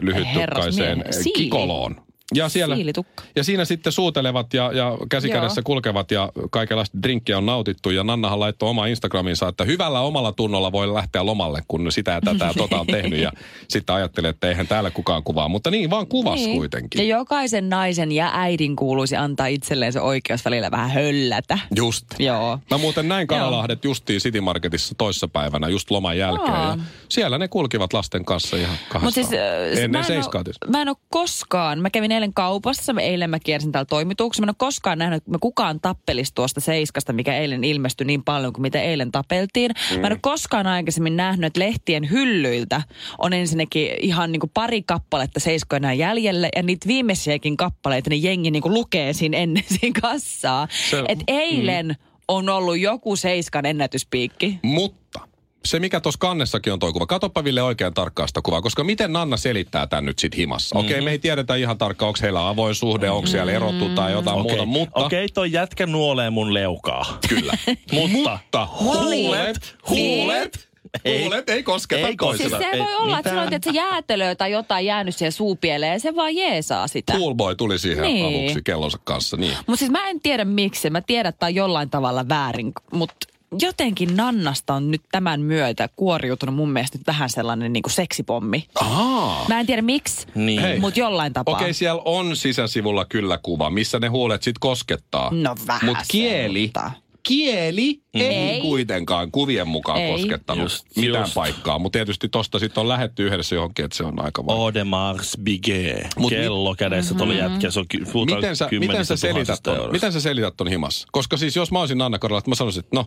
lyhyttukkaiseen 0.00 1.04
kikoloon. 1.34 1.96
Ja, 2.34 2.48
siellä, 2.48 2.74
Siilitukka. 2.76 3.24
ja 3.36 3.44
siinä 3.44 3.64
sitten 3.64 3.92
suutelevat 3.92 4.54
ja, 4.54 4.72
ja 4.72 4.98
käsikädessä 5.10 5.58
Joo. 5.58 5.64
kulkevat 5.64 6.10
ja 6.10 6.32
kaikenlaista 6.50 6.98
drinkkiä 7.02 7.38
on 7.38 7.46
nautittu. 7.46 7.90
Ja 7.90 8.04
Nannahan 8.04 8.40
laittoi 8.40 8.68
oma 8.70 8.86
Instagraminsa, 8.86 9.48
että 9.48 9.64
hyvällä 9.64 10.00
omalla 10.00 10.32
tunnolla 10.32 10.72
voi 10.72 10.94
lähteä 10.94 11.26
lomalle, 11.26 11.62
kun 11.68 11.92
sitä 11.92 12.10
ja 12.10 12.20
tätä 12.20 12.44
ja 12.44 12.54
tota 12.54 12.80
on 12.80 12.86
tehnyt. 12.86 13.18
Ja 13.20 13.32
sitten 13.68 13.94
ajattelee, 13.94 14.30
että 14.30 14.48
eihän 14.48 14.66
täällä 14.66 14.90
kukaan 14.90 15.22
kuvaa. 15.22 15.48
Mutta 15.48 15.70
niin 15.70 15.90
vaan 15.90 16.06
kuvas 16.06 16.34
Niin. 16.34 16.56
kuitenkin. 16.56 17.08
Ja 17.08 17.16
jokaisen 17.18 17.68
naisen 17.68 18.12
ja 18.12 18.30
äidin 18.34 18.76
kuuluisi 18.76 19.16
antaa 19.16 19.46
itselleen 19.46 19.92
se 19.92 20.00
oikeus 20.00 20.44
välillä 20.44 20.70
vähän 20.70 20.90
höllätä. 20.90 21.58
Just. 21.76 22.06
Joo. 22.18 22.58
Mä 22.70 22.78
muuten 22.78 23.08
näin 23.08 23.26
Kanalahdet 23.26 23.84
justiin 23.84 24.20
City 24.20 24.40
Marketissa 24.40 24.94
toissapäivänä, 24.98 25.68
just 25.68 25.90
loman 25.90 26.18
jälkeen. 26.18 26.50
Aa. 26.54 26.70
Ja 26.70 26.78
siellä 27.08 27.38
ne 27.38 27.48
kulkivat 27.48 27.92
lasten 27.92 28.24
kanssa 28.24 28.56
ihan 28.56 28.76
kahdestaan. 28.88 29.04
Mutta 29.04 29.14
siis, 29.14 29.26
äh, 29.32 29.84
Ennen 29.84 29.90
mä, 29.90 30.06
en 30.14 30.70
mä 30.72 30.82
en 30.82 30.88
ole 30.88 30.96
koskaan, 31.10 31.78
mä 31.78 31.90
kävin 31.90 32.12
eilen 32.14 32.34
kaupassa, 32.34 32.94
eilen 33.00 33.30
mä 33.30 33.38
kiersin 33.38 33.72
täällä 33.72 33.86
toimituksessa, 33.86 34.42
mä 34.42 34.44
en 34.44 34.48
ole 34.50 34.54
koskaan 34.58 34.98
nähnyt, 34.98 35.16
että 35.16 35.30
me 35.30 35.38
kukaan 35.40 35.80
tappelisi 35.80 36.32
tuosta 36.34 36.60
seiskasta, 36.60 37.12
mikä 37.12 37.36
eilen 37.38 37.64
ilmestyi 37.64 38.06
niin 38.06 38.24
paljon 38.24 38.52
kuin 38.52 38.62
mitä 38.62 38.82
eilen 38.82 39.12
tapeltiin. 39.12 39.70
Mm. 39.94 40.00
Mä 40.00 40.06
en 40.06 40.12
ole 40.12 40.18
koskaan 40.22 40.66
aikaisemmin 40.66 41.16
nähnyt, 41.16 41.46
että 41.46 41.60
lehtien 41.60 42.10
hyllyiltä 42.10 42.82
on 43.18 43.32
ensinnäkin 43.32 43.88
ihan 44.00 44.32
niin 44.32 44.40
kuin 44.40 44.50
pari 44.54 44.82
kappaletta 44.82 45.40
seiskoja 45.40 45.76
enää 45.76 45.92
jäljelle, 45.92 46.48
ja 46.56 46.62
niitä 46.62 46.86
viimeisiäkin 46.88 47.56
kappaleita 47.56 48.10
ne 48.10 48.16
jengi 48.16 48.50
niin 48.50 48.62
kuin 48.62 48.74
lukee 48.74 49.12
siinä 49.12 49.36
ennen 49.38 49.64
siinä 49.80 50.00
kassaa. 50.00 50.68
Se- 50.90 51.04
Et 51.08 51.18
eilen 51.28 51.96
on 52.28 52.48
ollut 52.48 52.78
joku 52.78 53.16
seiskan 53.16 53.66
ennätyspiikki. 53.66 54.58
Mutta 54.62 55.20
se 55.64 55.80
mikä 55.80 56.00
tuossa 56.00 56.18
kannessakin 56.18 56.72
on 56.72 56.78
toi 56.78 56.92
kuva. 56.92 57.06
Katoppa 57.06 57.44
Ville 57.44 57.62
oikein 57.62 57.94
tarkkaan 57.94 58.28
sitä 58.28 58.40
kuvaa, 58.44 58.62
koska 58.62 58.84
miten 58.84 59.12
Nanna 59.12 59.36
selittää 59.36 59.86
tämän 59.86 60.04
nyt 60.04 60.18
sit 60.18 60.36
himassa? 60.36 60.78
Okei, 60.78 60.90
okay, 60.90 61.04
me 61.04 61.10
ei 61.10 61.18
tiedetä 61.18 61.54
ihan 61.54 61.78
tarkkaan, 61.78 62.06
onko 62.08 62.18
heillä 62.22 62.48
avoin 62.48 62.74
suhde, 62.74 63.10
onko 63.10 63.26
siellä 63.26 63.52
erottu 63.52 63.88
tai 63.88 64.12
jotain 64.12 64.38
Okei, 64.40 64.56
muuta, 64.56 64.66
mutta... 64.66 65.04
Okei, 65.06 65.28
toi 65.28 65.52
jätkä 65.52 65.86
nuolee 65.86 66.30
mun 66.30 66.54
leukaa. 66.54 67.18
Kyllä. 67.28 67.52
Mutta 67.92 68.38
mutta 68.54 68.68
huulet, 68.80 69.76
huulet, 69.88 70.68
huulet 71.04 71.48
ei 71.48 71.62
kosketa 71.62 72.06
Ei 72.08 72.16
toisiaan. 72.16 72.50
Siis 72.50 72.62
se 72.70 72.76
Ei 72.76 72.80
voi 72.82 72.94
olla, 72.94 73.18
että 73.18 73.30
mitään. 73.30 73.32
sillä 73.32 73.42
on 73.42 73.52
että 73.52 73.70
se 73.72 73.76
jäätelö 73.76 74.34
tai 74.34 74.52
jotain 74.52 74.86
jäänyt 74.86 75.16
siihen 75.16 75.32
suupieleen 75.32 75.92
ja 75.92 75.98
se 76.00 76.16
vaan 76.16 76.36
jeesaa 76.36 76.88
sitä. 76.88 77.12
Poolboy 77.12 77.54
tuli 77.54 77.78
siihen 77.78 78.02
Niin. 78.04 78.26
aluksi 78.26 78.62
kellonsa 78.64 78.98
kanssa, 79.04 79.36
niin. 79.36 79.56
Mutta 79.66 79.78
siis 79.78 79.90
mä 79.90 80.08
en 80.08 80.20
tiedä 80.20 80.44
miksi. 80.44 80.90
Mä 80.90 81.00
tiedän, 81.00 81.28
että 81.28 81.38
tämä 81.38 81.48
on 81.48 81.54
jollain 81.54 81.90
tavalla 81.90 82.28
väärin, 82.28 82.72
mutta 82.92 83.14
jotenkin 83.60 84.16
Nannasta 84.16 84.74
on 84.74 84.90
nyt 84.90 85.02
tämän 85.12 85.40
myötä 85.40 85.88
kuoriutunut 85.96 86.54
mun 86.54 86.70
mielestä 86.70 86.98
nyt 86.98 87.06
vähän 87.06 87.30
sellainen 87.30 87.72
niin 87.72 87.82
kuin 87.82 87.92
seksipommi. 87.92 88.64
Aa. 88.80 89.44
Mä 89.48 89.60
en 89.60 89.66
tiedä 89.66 89.82
miksi, 89.82 90.26
Niin. 90.34 90.80
Mutta 90.80 91.00
jollain 91.00 91.32
tapaa. 91.32 91.54
Okei, 91.54 91.72
siellä 91.72 92.02
on 92.04 92.36
sisäsivulla 92.36 93.04
kyllä 93.04 93.38
kuva, 93.42 93.70
missä 93.70 93.98
ne 94.00 94.08
huulet 94.08 94.42
sit 94.42 94.58
koskettaa. 94.58 95.30
No 95.34 95.54
vähän 95.66 95.84
Mut 95.84 95.98
kieli, 96.08 96.62
mutta- 96.66 96.90
kieli 97.22 98.00
ei, 98.14 98.22
Ei. 98.26 98.60
kuitenkaan 98.60 99.30
kuvien 99.30 99.68
mukaan 99.68 99.98
Ei. 100.00 100.12
koskettanut 100.12 100.62
Just, 100.62 100.84
mitään 100.96 101.22
just. 101.22 101.34
paikkaa. 101.34 101.78
Mutta 101.78 101.96
tietysti 101.96 102.28
tosta 102.28 102.58
sitten 102.58 102.80
on 102.80 102.88
lähetty 102.88 103.26
yhdessä 103.26 103.54
johonkin, 103.54 103.84
että 103.84 103.96
se 103.96 104.04
on 104.04 104.24
aika 104.24 104.46
vaikea. 104.46 104.62
Audemars 104.62 105.36
Biget. 105.42 106.06
Mut 106.16 106.30
mi- 106.30 106.36
Kello 106.36 106.74
kädessä 106.74 107.14
tuolla 107.14 107.34
jätkä. 107.34 107.70
Se 107.70 107.80
on 107.80 107.86
ky- 107.88 108.04
Miten 108.26 108.56
sä, 108.56 108.68
miten, 108.80 109.04
sä 109.06 109.16
selität 109.16 109.60
ton, 109.62 109.92
miten 109.92 110.12
sä 110.12 110.20
selität 110.20 110.54
ton 110.56 110.68
himassa? 110.68 111.08
Koska 111.12 111.36
siis 111.36 111.56
jos 111.56 111.72
mä 111.72 111.80
olisin 111.80 112.02
Anna 112.02 112.18
Korilla, 112.18 112.38
että 112.38 112.50
mä 112.50 112.54
sanoisin, 112.54 112.80
että 112.84 112.96
no, 112.96 113.06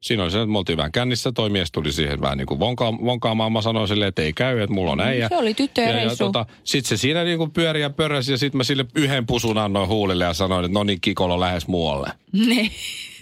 siinä 0.00 0.22
oli 0.22 0.30
se, 0.30 0.38
että 0.38 0.52
me 0.52 0.58
oltiin 0.58 0.76
vähän 0.76 0.92
kännissä, 0.92 1.32
toi 1.32 1.50
mies 1.50 1.72
tuli 1.72 1.92
siihen 1.92 2.20
vähän 2.20 2.38
niin 2.38 2.46
kuin 2.46 2.60
vonka- 2.60 3.04
vonkaamaan. 3.04 3.52
Mä 3.52 3.62
sanoin 3.62 3.88
silleen, 3.88 4.08
että 4.08 4.22
ei 4.22 4.32
käy, 4.32 4.60
että 4.60 4.74
mulla 4.74 4.92
on 4.92 5.00
äijä. 5.00 5.28
Se 5.28 5.36
oli 5.36 5.54
tyttöjen 5.54 5.94
reissu. 5.94 6.16
tota, 6.24 6.46
sit 6.64 6.86
se 6.86 6.96
siinä 6.96 7.24
niin 7.24 7.38
kuin 7.38 7.50
pyöri 7.50 7.80
ja 7.80 7.90
pörräsi 7.90 8.32
ja 8.32 8.38
sit 8.38 8.54
mä 8.54 8.64
sille 8.64 8.84
yhden 8.94 9.26
pusun 9.26 9.58
annoin 9.58 9.88
huulille 9.88 10.24
ja 10.24 10.34
sanoin, 10.34 10.64
että 10.64 10.78
no 10.78 10.84
niin, 10.84 11.00
Kikolo 11.00 11.40
lähes 11.40 11.66
muualle. 11.68 12.10
Niin. 12.46 12.70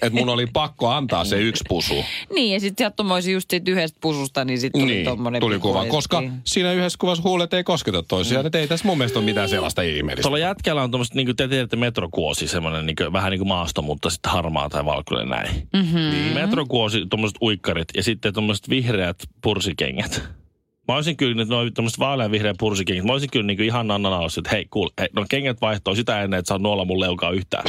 Että 0.06 0.18
mun 0.18 0.28
oli 0.28 0.46
pakko 0.52 0.88
antaa 0.88 1.24
se 1.24 1.40
yksi 1.40 1.64
pusu. 1.68 1.94
niin, 2.34 2.52
ja 2.54 2.60
sitten 2.60 2.84
sattumoisin 2.86 3.34
just 3.34 3.50
siitä 3.50 3.70
yhdestä 3.70 3.98
pususta, 4.00 4.44
niin 4.44 4.60
sitten 4.60 4.80
tuli 4.80 4.92
Niin, 4.92 5.04
tommonen 5.04 5.40
tuli 5.40 5.58
kuva. 5.58 5.78
hetki. 5.78 5.90
Koska 5.90 6.22
siinä 6.44 6.72
yhdessä 6.72 6.98
kuvassa 6.98 7.22
huulet 7.22 7.54
ei 7.54 7.64
kosketa 7.64 8.02
toisiaan. 8.02 8.46
Mm. 8.46 8.50
Ei 8.54 8.68
tässä 8.68 8.86
mun 8.88 8.98
mielestä 8.98 9.18
ole 9.18 9.24
mitään 9.24 9.48
sellaista 9.48 9.82
ihmeellistä. 9.82 10.22
Tuolla 10.22 10.38
jätkällä 10.38 10.82
on 10.82 10.90
tuommoista, 10.90 11.14
niin 11.16 11.26
kuin 11.26 11.36
te 11.36 11.48
tiedätte, 11.48 11.76
metrokuosi, 11.76 12.48
semmoinen 12.48 12.86
niin 12.86 12.96
kuin, 12.96 13.12
vähän 13.12 13.30
niin 13.30 13.40
kuin 13.40 13.48
maasto, 13.48 13.82
mutta 13.82 14.10
sitten 14.10 14.32
harmaa 14.32 14.68
tai 14.68 14.84
valkoinen 14.84 15.28
näin. 15.28 15.68
Mm-hmm. 15.72 15.98
Niin. 16.10 16.34
Metrokuosi, 16.34 17.06
tuommoiset 17.10 17.38
uikkarit 17.42 17.88
ja 17.96 18.02
sitten 18.02 18.34
tuommoiset 18.34 18.68
vihreät 18.68 19.16
pursikengät. 19.42 20.22
Mä 20.88 20.94
olisin 20.94 21.16
kyllä, 21.16 21.42
että 21.42 21.54
noin 21.54 21.74
tuommoiset 21.74 21.98
vaalean 21.98 22.30
vihreät 22.30 22.56
pursikengät, 22.58 23.04
mä 23.04 23.12
olisin 23.12 23.30
kyllä 23.30 23.46
niin 23.46 23.56
kuin 23.56 23.66
ihan 23.66 23.86
Nannan 23.86 24.12
alussa, 24.12 24.40
että 24.40 24.50
hei, 24.50 24.66
kuule, 24.70 24.90
hei, 25.00 25.08
no 25.12 25.24
kengät 25.28 25.60
vaihtoo 25.60 25.94
sitä 25.94 26.22
ennen, 26.22 26.38
että 26.38 26.48
saa 26.48 26.58
nuolla 26.58 26.84
mun 26.84 27.00
leukaa 27.00 27.30
yhtään. 27.30 27.64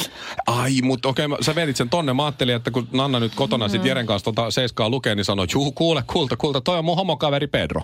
Ai, 0.46 0.80
mutta 0.82 1.08
okei, 1.08 1.26
okay, 1.26 1.38
sä 1.42 1.54
vedit 1.54 1.76
sen 1.76 1.88
tonne. 1.88 2.12
Mä 2.12 2.24
ajattelin, 2.24 2.54
että 2.54 2.70
kun 2.70 2.88
Nanna 2.92 3.20
nyt 3.20 3.34
kotona 3.34 3.66
mm. 3.66 3.70
sit 3.70 3.84
Jeren 3.84 4.06
kanssa 4.06 4.24
tota 4.24 4.50
seiskaa 4.50 4.90
lukee, 4.90 5.14
niin 5.14 5.24
sanoi, 5.24 5.46
juu, 5.52 5.72
kuule, 5.72 6.02
kulta, 6.06 6.36
kulta, 6.36 6.60
toi 6.60 6.78
on 6.78 6.84
mun 6.84 6.96
homokaveri 6.96 7.46
Pedro. 7.46 7.82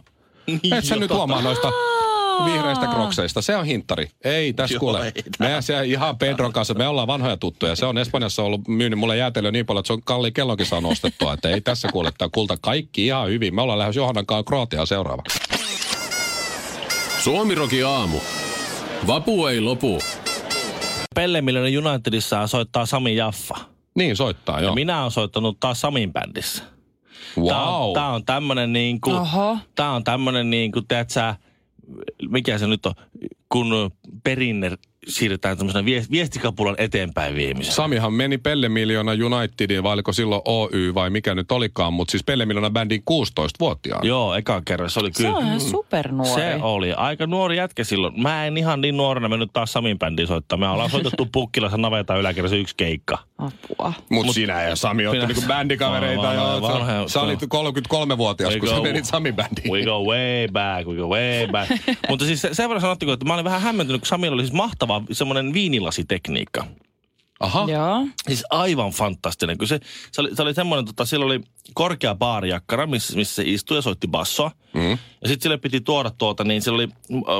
Et 0.76 0.84
sä 0.84 0.96
nyt 0.96 1.10
huomaa 1.10 1.42
noista 1.42 1.72
vihreistä 2.44 2.86
krokseista. 2.86 3.42
Se 3.42 3.56
on 3.56 3.64
hinttari. 3.66 4.08
Ei, 4.24 4.52
tässä 4.52 4.74
Joo, 4.74 4.80
kuule. 4.80 5.06
ei 5.06 5.12
Me 5.38 5.56
siellä 5.62 5.82
ihan 5.82 6.18
Pedron 6.18 6.52
kanssa, 6.52 6.74
me 6.74 6.88
ollaan 6.88 7.06
vanhoja 7.08 7.36
tuttuja. 7.36 7.76
Se 7.76 7.86
on 7.86 7.98
Espanjassa 7.98 8.42
ollut 8.42 8.68
myynyt 8.68 8.98
mulle 8.98 9.16
jäätelöä 9.16 9.50
niin 9.50 9.66
paljon, 9.66 9.80
että 9.80 9.86
se 9.86 9.92
on 9.92 10.02
kalli 10.02 10.32
kellonkin 10.32 10.66
saanut 10.66 10.92
ostettua. 10.92 11.32
Että 11.32 11.48
ei 11.50 11.60
tässä 11.60 11.88
kuule, 11.92 12.12
tää 12.18 12.28
kulta 12.32 12.56
kaikki 12.60 13.06
ihan 13.06 13.28
hyvin. 13.28 13.54
Me 13.54 13.62
ollaan 13.62 13.78
lähes 13.78 13.96
Johannan 13.96 14.26
kanssa 14.26 14.44
Kroatiaan 14.44 14.86
seuraavaksi. 14.86 15.38
Suomiroki 17.20 17.82
aamu. 17.82 18.18
Vapu 19.06 19.46
ei 19.46 19.60
lopu. 19.60 19.98
Pelle 21.14 21.40
Miljonen 21.40 21.86
Unitedissa 21.86 22.46
soittaa 22.46 22.86
Sami 22.86 23.16
Jaffa. 23.16 23.54
Niin, 23.94 24.16
soittaa, 24.16 24.56
Ja 24.58 24.64
joo. 24.64 24.74
minä 24.74 25.00
olen 25.00 25.10
soittanut 25.10 25.60
taas 25.60 25.80
Samin 25.80 26.12
bändissä. 26.12 26.62
Tää 27.48 27.62
on, 27.62 27.82
Wow. 27.84 27.92
tää 27.94 28.08
on 28.08 28.24
tämmönen 28.24 28.72
niin 28.72 29.00
kuin, 29.00 29.16
Oho. 29.16 29.56
tää 29.74 29.90
on 29.90 30.04
tämmönen 30.04 30.50
niin 30.50 30.72
kuin, 30.72 30.86
teet 30.88 31.10
sä, 31.10 31.34
mikä 32.28 32.58
se 32.58 32.66
nyt 32.66 32.86
on, 32.86 32.94
kun 33.48 33.90
perinne 34.24 34.78
siirretään 35.08 35.56
tämmöisenä 35.58 35.84
viest- 35.88 36.10
viestikapulan 36.10 36.74
eteenpäin 36.78 37.34
viemisellä. 37.34 37.74
Samihan 37.74 38.12
meni 38.12 38.38
Pelle 38.38 38.68
Miljoona 38.68 39.12
Unitediin, 39.12 39.82
vai 39.82 39.92
oliko 39.92 40.12
silloin 40.12 40.42
Oy 40.44 40.94
vai 40.94 41.10
mikä 41.10 41.34
nyt 41.34 41.52
olikaan, 41.52 41.92
mutta 41.92 42.10
siis 42.12 42.24
Pelle 42.24 42.46
Miljoona 42.46 42.70
bändiin 42.70 43.02
16-vuotiaana. 43.10 44.06
Joo, 44.08 44.34
eka 44.34 44.62
kerran. 44.64 44.90
Se 44.90 45.00
oli 45.00 45.10
Se 45.12 45.22
kyllä. 45.22 45.36
on 45.36 45.44
ihan 45.46 45.60
supernuori. 45.60 46.42
Se 46.42 46.58
oli 46.62 46.92
aika 46.92 47.26
nuori 47.26 47.56
jätkä 47.56 47.84
silloin. 47.84 48.22
Mä 48.22 48.46
en 48.46 48.56
ihan 48.56 48.80
niin 48.80 48.96
nuorena 48.96 49.28
mennyt 49.28 49.50
taas 49.52 49.72
Samin 49.72 49.98
bändiin 49.98 50.28
soittaa. 50.28 50.58
Me 50.58 50.68
ollaan 50.68 50.90
soitettu 50.90 51.28
Pukkilassa 51.32 51.76
naveta 51.76 52.16
yläkerrassa 52.16 52.56
yksi 52.56 52.76
keikka. 52.76 53.18
Apua. 53.46 53.92
Mutta 54.10 54.32
sinä 54.32 54.62
ja 54.62 54.76
Sami 54.76 55.06
olette 55.06 55.26
niinku 55.26 55.42
bändikavereita. 55.48 56.22
Vanhoja- 56.22 56.34
joo. 56.34 56.60
vanhoja- 56.62 57.08
Sä, 57.08 57.12
sä 57.12 57.20
olit 57.20 57.40
33-vuotias, 57.42 58.52
We 58.52 58.58
kun 58.60 58.68
sä 58.68 58.74
go- 58.74 58.82
menit 58.82 59.04
Sami 59.04 59.32
bändiin. 59.32 59.72
We 59.72 59.84
go 59.84 60.04
way 60.04 60.48
back, 60.52 60.88
we 60.88 60.96
go 60.96 61.08
way 61.08 61.46
back. 61.52 61.70
Mutta 62.08 62.24
siis 62.26 62.42
se- 62.42 62.54
sen 62.54 62.68
verran 62.68 62.80
sanottiko, 62.80 63.12
että 63.12 63.24
mä 63.26 63.34
olin 63.34 63.44
vähän 63.44 63.60
hämmentynyt, 63.60 64.00
kun 64.00 64.06
Samilla 64.08 64.34
oli 64.34 64.42
siis 64.42 64.52
mahtava 64.52 65.02
semmoinen 65.12 65.52
viinilasitekniikka. 65.52 66.66
Aha. 67.40 67.64
Joo. 67.68 68.06
Siis 68.28 68.44
aivan 68.50 68.90
fantastinen. 68.90 69.58
Kun 69.58 69.68
se, 69.68 69.80
se, 70.12 70.20
oli, 70.20 70.36
se 70.36 70.42
oli 70.42 70.54
semmoinen, 70.54 70.84
tota, 70.86 71.04
sillä 71.04 71.26
oli 71.26 71.40
korkea 71.74 72.14
baarijakkara, 72.14 72.86
missä, 72.86 73.16
missä 73.16 73.34
se 73.34 73.42
istui 73.46 73.76
ja 73.78 73.82
soitti 73.82 74.08
bassoa. 74.08 74.50
Mm. 74.74 74.90
Ja 74.90 74.98
sitten 75.28 75.42
sille 75.42 75.58
piti 75.58 75.80
tuoda 75.80 76.10
tuota, 76.10 76.44
niin 76.44 76.62
sillä 76.62 76.74
oli 76.74 76.88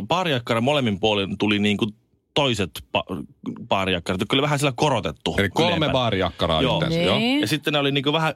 baarijakkara 0.02 0.60
molemmin 0.60 1.00
puolin 1.00 1.38
tuli 1.38 1.58
niin 1.58 1.76
kuin 1.76 1.94
toiset 2.34 2.70
pa- 2.98 3.24
baarijakkarat, 3.68 4.20
jotka 4.20 4.36
oli 4.36 4.42
vähän 4.42 4.58
sillä 4.58 4.72
korotettu. 4.76 5.34
Eli 5.38 5.48
kolme 5.50 5.70
ylempänä. 5.70 5.92
baarijakkaraa 5.92 6.62
Joo. 6.62 6.74
yhteensä. 6.74 6.98
Niin. 6.98 7.06
Joo. 7.06 7.40
Ja 7.40 7.46
sitten 7.46 7.72
ne 7.72 7.78
oli 7.78 7.92
niin 7.92 8.04
kuin 8.04 8.12
vähän, 8.12 8.34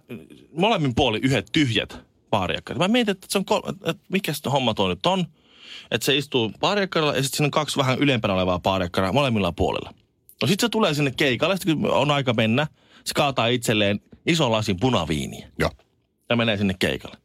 molemmin 0.53 0.95
puolin 0.95 1.25
yhdet 1.25 1.47
tyhjät 1.53 1.99
baarijakkarat. 2.31 2.79
Mä 2.79 2.89
mietin, 2.89 3.13
että 3.13 3.27
se 3.31 3.39
on 3.39 3.45
kol- 3.45 3.63
että 3.69 4.05
mikä 4.09 4.33
se 4.33 4.51
homma 4.51 4.75
tuo 4.75 4.89
nyt 4.89 5.07
on. 5.07 5.25
Että 5.91 6.05
se 6.05 6.17
istuu 6.17 6.53
baarijakkaralla 6.61 7.15
ja 7.17 7.23
sitten 7.23 7.37
siinä 7.37 7.47
on 7.47 7.51
kaksi 7.51 7.77
vähän 7.77 7.99
ylempänä 7.99 8.35
olevaa 8.35 8.59
baarijakkaraa 8.59 9.13
molemmilla 9.13 9.53
puolilla. 9.53 9.95
No 10.43 10.49
sitten 10.49 10.67
se 10.67 10.71
tulee 10.71 10.95
sinne 10.95 11.13
keikalle, 11.17 11.57
sitten 11.57 11.81
kun 11.81 11.91
on 11.91 12.11
aika 12.11 12.33
mennä, 12.35 12.67
se 13.05 13.15
kaataa 13.15 13.47
itselleen 13.47 14.01
ison 14.27 14.53
lasin 14.53 14.81
punaviiniä 14.81 15.49
Joo. 15.59 15.71
ja 16.31 16.37
menee 16.37 16.57
sinne 16.57 16.75
keikalle. 16.79 17.17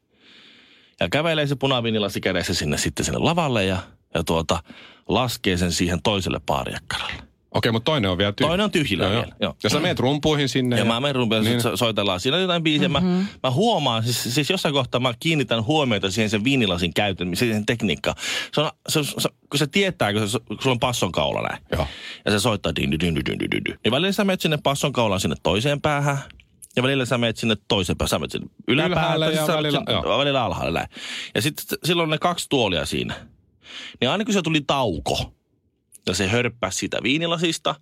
Ja 1.00 1.10
kävelee 1.10 1.48
se 1.48 1.56
punaviinilasi 1.56 2.22
kädessä 2.22 2.54
sinne 2.54 2.78
sitten 2.78 3.06
sinne 3.06 3.20
lavalle 3.20 3.66
ja, 3.66 3.78
ja 4.14 4.24
tuota, 4.24 4.64
laskee 5.08 5.58
sen 5.58 5.72
siihen 5.72 6.02
toiselle 6.02 6.40
baarijakkaralle. 6.46 7.14
Okei, 7.52 7.72
mutta 7.72 7.92
toinen 7.92 8.12
on 8.12 8.18
vielä 8.18 8.32
tyhjä. 8.32 8.48
Toinen 8.50 8.64
on 8.64 8.72
tyhjillä 8.72 9.04
Joo, 9.04 9.12
vielä, 9.12 9.24
joo. 9.28 9.34
joo. 9.42 9.56
Ja 9.64 9.70
sä 9.70 9.80
meet 9.80 10.00
rumpuihin 10.00 10.50
sinne. 10.50 10.78
Ja 10.78 10.86
mä 10.86 11.00
menen 11.00 11.16
rumpeen, 11.16 11.44
Niin. 11.44 11.62
so- 11.62 11.78
soitellaan 11.78 12.20
siinä 12.20 12.38
jotain 12.38 12.64
biisiä. 12.64 12.88
Mm-hmm. 12.88 13.08
Mä, 13.10 13.26
mä 13.44 13.52
huomaan, 13.52 14.04
siis, 14.04 14.24
siis 14.36 14.50
jossain 14.50 14.74
kohtaa 14.74 15.00
mä 15.02 15.14
kiinnitän 15.20 15.64
huomiota 15.66 16.12
siihen 16.12 16.30
sen 16.30 16.44
viinilasin 16.44 16.94
käytön, 16.94 17.36
siihen 17.36 17.66
tekniikkaan. 17.66 18.16
Se 18.54 18.62
on, 18.62 18.72
se, 18.90 19.04
se, 19.04 19.30
kun 19.50 19.58
se 19.60 19.68
tietää, 19.68 20.14
kun, 20.14 20.30
se, 20.30 20.40
kun 20.48 20.58
sulla 20.62 20.74
on 20.74 20.80
passon 20.80 21.12
kaula 21.12 21.42
näin. 21.42 21.64
Joo. 21.72 21.88
Ja 22.26 22.32
se 22.32 22.40
soittaa 22.40 22.76
din, 22.76 22.92
din, 22.92 23.00
din, 23.00 23.16
din, 23.16 23.26
din, 23.40 23.50
din. 23.66 23.80
Niin 23.84 23.92
välillä 23.92 24.12
sä 24.12 24.24
menet 24.24 24.42
sinne 24.42 24.58
passon 24.64 24.94
kaulaan 24.94 25.22
sinne 25.22 25.36
toiseen 25.44 25.82
päähän. 25.82 26.18
Ja 26.76 26.84
välillä 26.84 27.06
sä 27.06 27.18
menet 27.18 27.38
sinne 27.38 27.56
toiseen 27.68 27.98
päähän. 27.98 28.10
Sä 28.10 28.20
menet 28.20 28.32
sinne 28.32 28.48
yläpäähän. 28.68 29.18
Ylhäälle 29.18 29.32
ja 29.34 29.48
välillä- 29.58 29.84
joo. 30.04 30.18
välillä 30.20 30.44
alhaalle 30.44 30.80
näin. 30.80 30.90
Ja 31.36 31.42
sitten 31.42 31.78
silloin 31.84 32.10
ne 32.10 32.18
kaksi 32.18 32.50
tuolia 32.50 32.86
siinä. 32.86 33.14
Niin 34.02 34.10
aina 34.10 34.26
kun 34.26 34.34
se 34.34 34.42
tuli 34.42 34.62
tauko 34.62 35.34
ja 36.08 36.14
se 36.14 36.28
hörppäsi 36.28 36.78
siitä 36.78 36.98
viinilasista, 37.04 37.76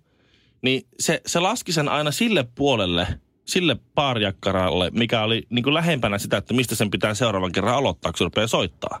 niin 0.62 0.82
se, 1.00 1.20
se 1.26 1.40
laski 1.40 1.72
sen 1.72 1.88
aina 1.88 2.10
sille 2.10 2.44
puolelle, 2.54 3.06
sille 3.46 3.76
paarijakkaralle, 3.94 4.90
mikä 4.94 5.22
oli 5.22 5.42
niin 5.50 5.62
kuin 5.62 5.74
lähempänä 5.74 6.18
sitä, 6.18 6.36
että 6.36 6.54
mistä 6.54 6.74
sen 6.74 6.90
pitää 6.90 7.14
seuraavan 7.14 7.52
kerran 7.52 7.74
aloittaa, 7.74 8.12
kun 8.12 8.18
se 8.18 8.24
rupeaa 8.24 8.46
soittaa. 8.46 9.00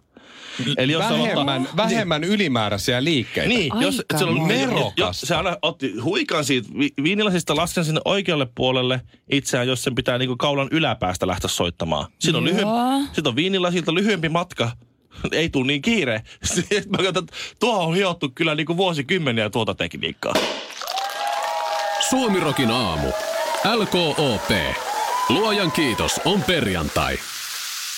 Eli 0.76 0.92
jos 0.92 1.04
Vähemmän, 1.04 1.68
vähemmän 1.76 2.24
ylimääräisiä 2.24 3.04
liikkeitä. 3.04 3.48
niin, 3.48 3.72
jos 3.80 3.98
Aika 3.98 4.18
se, 4.18 4.24
oli, 4.24 4.40
nerokasta. 4.40 5.00
jos, 5.00 5.20
se 5.20 5.34
aina 5.34 5.56
otti 5.62 5.98
huikan 5.98 6.44
siitä 6.44 6.68
vi- 6.78 6.92
viinilasista, 7.02 7.56
lasken 7.56 7.84
sinne 7.84 8.00
oikealle 8.04 8.46
puolelle 8.54 9.00
itseään, 9.32 9.68
jos 9.68 9.82
sen 9.84 9.94
pitää 9.94 10.18
niinku 10.18 10.36
kaulan 10.36 10.68
yläpäästä 10.70 11.26
lähteä 11.26 11.48
soittamaan. 11.48 12.06
Siinä 12.18 12.38
on, 12.38 12.44
lyhy, 12.44 12.60
Joo. 12.60 13.00
sit 13.12 13.26
on 13.26 13.36
viinilasilta 13.36 13.94
lyhyempi 13.94 14.28
matka. 14.28 14.70
Ei 15.32 15.48
tule 15.48 15.66
niin 15.66 15.82
kiire. 15.82 16.22
Sitten 16.44 16.84
mä 16.90 16.96
katson, 16.96 17.24
että 17.24 17.36
tuo 17.60 17.86
on 17.86 17.94
hiottu 17.94 18.32
kyllä 18.34 18.54
niinku 18.54 18.76
vuosikymmeniä 18.76 19.50
tuota 19.50 19.74
tekniikkaa. 19.74 20.34
Suomirokin 22.08 22.70
aamu. 22.70 23.08
LKOP. 23.74 24.50
Luojan 25.28 25.72
kiitos 25.72 26.20
on 26.24 26.42
perjantai. 26.42 27.18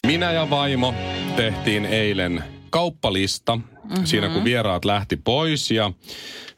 Minä 0.06 0.32
ja 0.32 0.50
vaimo 0.50 0.94
tehtiin 1.36 1.84
eilen 1.84 2.44
kauppalista 2.70 3.58
Mm-hmm. 3.92 4.06
Siinä 4.06 4.28
kun 4.28 4.44
vieraat 4.44 4.84
lähti 4.84 5.16
pois 5.16 5.70
ja 5.70 5.92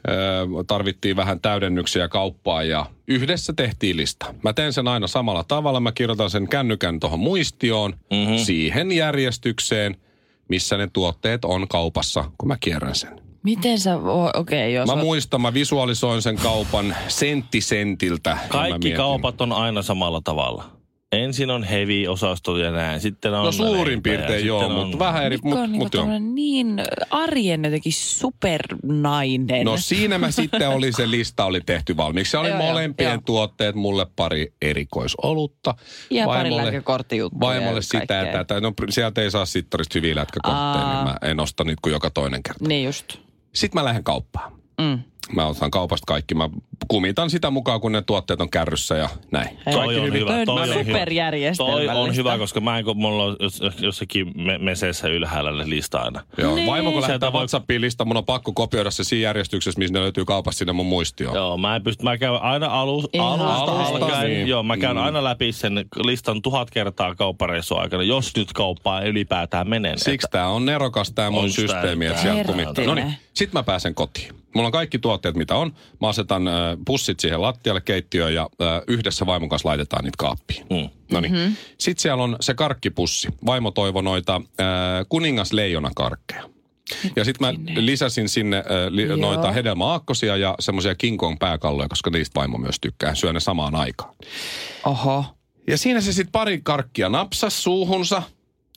ö, 0.08 0.12
tarvittiin 0.66 1.16
vähän 1.16 1.40
täydennyksiä 1.40 2.08
kauppaan 2.08 2.68
ja 2.68 2.86
yhdessä 3.08 3.52
tehtiin 3.52 3.96
lista. 3.96 4.34
Mä 4.42 4.52
teen 4.52 4.72
sen 4.72 4.88
aina 4.88 5.06
samalla 5.06 5.44
tavalla. 5.44 5.80
Mä 5.80 5.92
kirjoitan 5.92 6.30
sen 6.30 6.48
kännykän 6.48 7.00
tuohon 7.00 7.20
muistioon, 7.20 7.94
mm-hmm. 8.10 8.36
siihen 8.36 8.92
järjestykseen, 8.92 9.96
missä 10.48 10.76
ne 10.76 10.88
tuotteet 10.92 11.44
on 11.44 11.68
kaupassa, 11.68 12.24
kun 12.38 12.48
mä 12.48 12.56
kierrän 12.60 12.94
sen. 12.94 13.20
Miten 13.42 13.78
sä, 13.78 13.96
okei, 13.96 14.38
okay, 14.38 14.70
jos... 14.70 14.86
Mä 14.86 14.92
oot- 14.92 15.04
muistan, 15.04 15.40
mä 15.40 15.54
visualisoin 15.54 16.22
sen 16.22 16.36
kaupan 16.36 16.96
sentti 17.08 17.60
sentiltä. 17.60 18.38
Kaikki 18.48 18.92
kaupat 18.92 19.40
on 19.40 19.52
aina 19.52 19.82
samalla 19.82 20.20
tavalla. 20.24 20.64
Ensin 21.14 21.50
on 21.50 21.64
heavy-osasto 21.64 22.56
ja 22.58 22.70
näin. 22.70 23.00
Sitten 23.00 23.34
on 23.34 23.44
No 23.44 23.52
suurin 23.52 24.02
piirtein 24.02 24.46
joo, 24.46 24.64
on- 24.66 24.72
mutta 24.72 24.98
vähän 24.98 25.24
eri. 25.24 25.34
Mikko 25.36 25.48
Mut, 25.48 25.58
on 25.58 25.72
niinku 25.72 25.84
mut 25.84 25.94
joo. 25.94 26.00
tommonen 26.02 26.34
niin 26.34 26.82
arjen 27.10 27.64
jotenkin 27.64 27.92
supernainen. 27.92 29.64
No 29.64 29.76
siinä 29.76 30.18
mä 30.18 30.30
sitten 30.30 30.68
oli 30.68 30.92
se 30.92 31.10
lista 31.10 31.44
oli 31.44 31.60
tehty 31.66 31.96
valmiiksi. 31.96 32.30
Se 32.30 32.38
oli 32.38 32.48
Joo, 32.48 32.58
molempien 32.58 33.10
joo. 33.12 33.20
tuotteet, 33.24 33.74
mulle 33.74 34.06
pari 34.16 34.52
erikoisolutta. 34.62 35.74
Ja 36.10 36.26
pari 36.26 36.50
Vaimolle- 36.50 36.62
lääkekorttijuttuja 36.64 37.40
Vaimolle 37.40 37.78
ja 37.78 37.82
sitä 37.82 38.14
ja 38.14 38.32
tätä. 38.32 38.60
No 38.60 38.72
sieltä 38.90 39.22
ei 39.22 39.30
saa 39.30 39.46
sittarista 39.46 39.98
hyviä 39.98 40.14
lätkäkortteja, 40.14 40.94
niin 40.94 41.04
mä 41.04 41.16
en 41.22 41.40
osta 41.40 41.64
niitä 41.64 41.80
kuin 41.82 41.92
joka 41.92 42.10
toinen 42.10 42.42
kerta. 42.42 42.64
Niin 42.68 42.84
just. 42.84 43.16
Sitten 43.54 43.80
mä 43.80 43.84
lähden 43.84 44.04
kauppaan. 44.04 44.52
Mm. 44.80 44.98
Mä 45.32 45.46
otan 45.46 45.70
kaupasta 45.70 46.04
kaikki. 46.06 46.34
Mä 46.34 46.50
kumitan 46.88 47.30
sitä 47.30 47.50
mukaan, 47.50 47.80
kun 47.80 47.92
ne 47.92 48.02
tuotteet 48.02 48.40
on 48.40 48.50
kärryssä 48.50 48.94
ja 48.96 49.08
näin. 49.30 49.48
Toi 49.72 49.98
on 50.00 50.12
hyvä. 50.12 50.26
Toi 50.26 50.40
on 50.40 50.46
Toi 50.46 50.58
on 50.60 50.64
hyvä. 50.68 50.74
Toi 50.74 50.84
superjärjestelmällistä. 50.84 51.92
on 51.94 52.16
hyvä, 52.16 52.38
koska 52.38 52.60
mä 52.60 52.78
en 52.78 52.84
kun 52.84 52.96
mulla 52.96 53.24
on 53.24 53.36
jos- 53.40 53.60
jossakin 53.80 54.32
me- 54.42 54.58
meseessä 54.58 55.08
ylhäällä 55.08 55.52
ne 55.52 55.70
lista 55.70 55.98
aina. 55.98 56.20
Joo, 56.38 56.54
Niin. 56.54 56.66
vaimo 56.66 56.92
kun 56.92 57.02
lähettää 57.02 57.32
voi- 57.32 57.38
WhatsAppiin 57.40 57.80
lista, 57.80 58.04
mun 58.04 58.16
on 58.16 58.24
pakko 58.24 58.52
kopioida 58.52 58.90
se 58.90 59.04
siinä 59.04 59.22
järjestyksessä, 59.22 59.78
missä 59.78 59.92
ne 59.94 60.00
löytyy 60.00 60.24
kaupasta 60.24 60.58
sinne 60.58 60.72
mun 60.72 60.86
muistioon. 60.86 61.36
Joo, 61.36 61.56
mä 61.56 61.76
en 61.76 61.82
pysty, 61.82 62.02
mä 62.04 62.18
käyn 62.18 62.42
aina 62.42 62.66
alus, 62.66 63.08
alusta 63.18 63.54
alusta, 63.54 64.04
alkaen. 64.06 64.26
niin. 64.30 64.48
Joo, 64.48 64.62
mä 64.62 64.76
käyn 64.76 64.96
Mm. 64.96 65.02
aina 65.02 65.24
läpi 65.24 65.52
sen 65.52 65.84
listan 66.04 66.42
tuhat 66.42 66.70
kertaa 66.70 67.14
kauppareissun 67.14 67.80
aikana, 67.80 68.02
jos 68.02 68.36
nyt 68.36 68.52
kauppaan 68.52 69.06
ylipäätään 69.06 69.68
menen. 69.68 69.98
Siksi 69.98 70.26
tää 70.30 70.48
on 70.48 70.66
nerokas 70.66 71.12
tää 71.12 71.30
mun 71.30 71.50
systeemi, 71.50 72.06
että 72.06 72.22
sieltä 72.22 72.44
kumittaa. 72.44 72.84
No 72.84 72.94
niin, 72.94 73.14
sit 73.34 73.52
mä 73.52 73.62
pääsen 73.62 73.94
kotiin. 73.94 74.43
Mulla 74.54 74.66
on 74.68 74.72
kaikki 74.72 74.98
tuotteet, 74.98 75.36
mitä 75.36 75.54
on. 75.54 75.72
Mä 76.00 76.08
asetan 76.08 76.48
äh, 76.48 76.54
pussit 76.86 77.20
siihen 77.20 77.42
lattialle 77.42 77.80
keittiöön 77.80 78.34
ja 78.34 78.42
äh, 78.62 78.82
yhdessä 78.86 79.26
vaimon 79.26 79.48
kanssa 79.48 79.68
laitetaan 79.68 80.04
niitä 80.04 80.16
kaappiin. 80.18 80.66
Mm. 80.70 80.90
No 81.12 81.20
niin. 81.20 81.32
Mm-hmm. 81.32 81.56
Sitten 81.78 82.02
siellä 82.02 82.22
on 82.22 82.36
se 82.40 82.54
karkkipussi. 82.54 83.28
Vaimo 83.46 83.70
toivoi 83.70 84.02
noita 84.02 84.34
äh, 84.36 84.66
kuningasleijona 85.08 85.90
karkkeja. 85.96 86.50
Ja 87.16 87.24
sitten 87.24 87.46
mä 87.46 87.54
lisäsin 87.76 88.28
sinne 88.28 88.56
äh, 88.56 88.64
li, 88.88 89.02
Joo. 89.02 89.16
noita 89.16 89.52
hedelmäaakkosia 89.52 90.36
ja 90.36 90.54
semmoisia 90.60 90.94
King 90.94 91.18
Kong 91.18 91.38
pääkalloja, 91.38 91.88
koska 91.88 92.10
niistä 92.10 92.40
vaimo 92.40 92.58
myös 92.58 92.76
tykkää. 92.80 93.14
Syö 93.14 93.32
ne 93.32 93.40
samaan 93.40 93.74
aikaan. 93.74 94.14
Oho. 94.84 95.24
Ja 95.66 95.78
siinä 95.78 96.00
se 96.00 96.12
sitten 96.12 96.32
pari 96.32 96.60
karkkia 96.62 97.08
napsas 97.08 97.62
suuhunsa, 97.62 98.22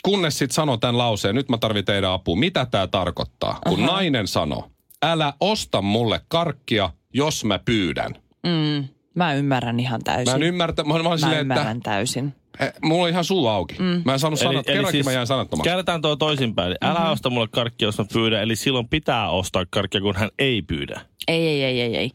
kunnes 0.04 0.38
sitten 0.38 0.56
sanoi 0.56 0.78
tämän 0.78 0.98
lauseen, 0.98 1.36
nyt 1.36 1.50
mä 1.50 1.58
tarvitsen 1.58 1.86
teidän 1.86 2.12
apua. 2.12 2.36
Mitä 2.36 2.66
tämä 2.66 2.88
tarkoittaa? 2.88 3.60
Kun 3.68 3.84
Aha. 3.84 3.92
nainen 3.92 4.28
sanoi, 4.28 4.64
älä 5.06 5.34
osta 5.40 5.82
mulle 5.82 6.22
karkkia, 6.28 6.90
jos 7.14 7.46
mä 7.46 7.60
pyydän. 7.60 8.12
Mm. 8.44 8.88
Mä 9.16 9.34
ymmärrän 9.34 9.80
ihan 9.80 10.02
täysin. 10.04 10.32
Mä 10.32 10.36
en 10.36 10.44
ymmärtä, 10.44 10.84
mä, 10.84 10.94
mä 11.04 11.10
Mä 11.10 11.18
silleen, 11.18 11.42
että 11.42 11.54
ymmärrän 11.54 11.80
täysin. 11.82 12.36
eh, 12.60 12.74
mulla 12.82 13.04
on 13.04 13.10
ihan 13.10 13.24
suu 13.26 13.48
auki. 13.48 13.76
Mm. 13.80 14.02
Mä 14.06 14.14
en 14.14 14.20
saanut 14.20 14.40
sanat, 14.40 14.66
kerrankin 14.66 14.92
siis 14.92 15.06
mä 15.06 15.12
jäin 15.12 15.28
sanattomaksi. 15.28 15.70
Käännetään 15.70 16.02
tuo 16.02 16.16
toisinpäin. 16.16 16.76
Älä 16.82 16.94
Mhm. 16.94 17.00
mm-hmm. 17.02 17.14
osta 17.14 17.30
mulle 17.30 17.48
karkkia, 17.52 17.88
jos 17.88 17.98
mä 17.98 18.06
pyydän. 18.14 18.42
Eli 18.44 18.56
silloin 18.56 18.88
pitää 18.88 19.30
ostaa 19.30 19.66
karkkia, 19.70 20.02
kun 20.02 20.16
hän 20.16 20.30
ei 20.40 20.62
pyydä. 20.62 21.02
Ei, 21.28 21.48
ei, 21.48 21.64
ei, 21.64 21.82
ei, 21.82 21.96
ei. 21.98 22.12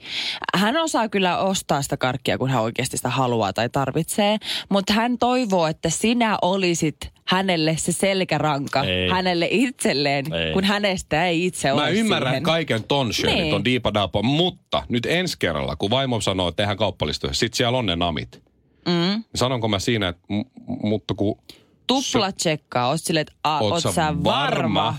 Hän 0.57 0.77
osaa 0.77 1.09
kyllä 1.09 1.39
ostaa 1.39 1.83
sitä 1.83 1.97
karkkia, 1.97 2.39
kun 2.39 2.51
hän 2.51 2.63
oikeasti 2.63 2.97
sitä 2.97 3.09
haluaa 3.09 3.53
tai 3.53 3.69
tarvitsee, 3.69 4.37
mutta 4.69 4.93
hän 4.93 5.19
toivoo, 5.19 5.67
että 5.67 5.91
sinä 5.91 6.39
olisit 6.43 7.12
hänelle 7.27 7.77
se 7.77 7.93
selkäranka, 7.93 8.83
Ei. 8.85 9.09
hänelle 9.11 9.49
itselleen, 9.51 10.33
Ei. 10.33 10.53
kun 10.53 10.65
hänestä 10.65 11.27
ei 11.27 11.47
itse 11.47 11.73
ole 11.73 11.83
Mä 11.83 11.89
ymmärrän 11.89 12.31
siihen. 12.33 12.43
kaiken 12.43 12.85
ton 12.85 13.13
Shirley, 13.15 13.35
Niin. 13.37 13.51
ton 13.51 13.65
diipadaapa, 13.65 14.23
mutta 14.23 14.83
nyt 14.89 15.07
ensi 15.07 15.37
kerralla, 15.39 15.77
kun 15.77 15.91
vaimo 15.91 16.21
sanoo, 16.21 16.49
että 16.49 16.57
tehdään 16.57 16.77
kauppalistoja, 16.77 17.33
sit 17.35 17.55
siellä 17.55 17.79
on 17.79 17.87
ne 17.87 17.97
namit. 17.97 18.43
Mm. 18.89 19.25
Sanonko 19.35 19.69
mä 19.69 19.79
siinä, 19.79 20.09
että 20.09 20.23
m- 20.29 20.43
mutta 20.89 21.15
kun 21.15 21.39
Tupla 21.87 22.33
tsekkaa, 22.33 22.89
oot 22.89 23.01
silleen, 23.01 23.21
että 23.23 23.33
a, 23.45 23.59
oot, 23.59 23.83
sä 23.95 24.15
varma, 24.25 24.95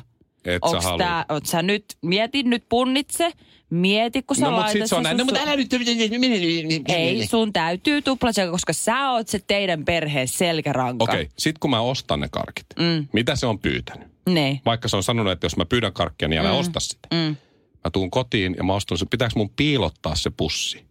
että 0.45 0.69
sä 0.69 0.75
Onks 0.75 0.85
haluat. 0.85 0.97
tää, 1.07 1.25
oot 1.29 1.45
sä 1.45 1.61
nyt, 1.61 1.85
mieti 2.01 2.43
nyt 2.43 2.63
punnitse, 2.69 3.31
mieti 3.73 4.21
kun 4.21 4.35
sä 4.35 4.45
No 4.45 4.51
mut 4.51 4.59
laitat 4.59 4.71
sit 4.81 4.87
se 4.89 4.95
on 4.95 4.99
sen 4.99 5.03
näin, 5.03 5.17
sun 5.17 5.17
no 5.17 5.25
mutta 5.25 5.41
älä 5.41 5.55
nyt... 5.55 6.89
Ei, 6.89 7.27
sun 7.27 7.53
täytyy 7.53 8.01
tuplatsekata, 8.01 8.51
koska 8.51 8.73
sä 8.73 9.11
oot 9.11 9.27
se 9.27 9.39
teidän 9.47 9.85
perheen 9.85 10.27
selkäranka. 10.27 11.03
Okei, 11.03 11.29
sit 11.37 11.57
kun 11.57 11.69
mä 11.69 11.79
ostan 11.81 12.19
ne 12.19 12.27
karkit, 12.31 12.65
Mm. 12.79 13.07
mitä 13.13 13.35
se 13.35 13.45
on 13.45 13.59
pyytänyt? 13.59 14.07
Ne. 14.29 14.61
Vaikka 14.65 14.87
se 14.87 14.95
on 14.95 15.03
sanonut, 15.03 15.31
että 15.33 15.45
jos 15.45 15.57
mä 15.57 15.65
pyydän 15.65 15.93
karkkia, 15.93 16.27
niin 16.27 16.39
älä 16.41 16.51
Mm. 16.51 16.57
osta 16.57 16.79
sitä. 16.79 17.07
Mm. 17.13 17.35
Mä 17.83 17.89
tuun 17.93 18.11
kotiin 18.11 18.55
ja 18.57 18.63
mä 18.63 18.73
ostan 18.73 18.97
se. 18.97 19.05
Pitääkö 19.11 19.33
mun 19.35 19.49
piilottaa 19.49 20.15
se 20.15 20.29
pussi? 20.29 20.85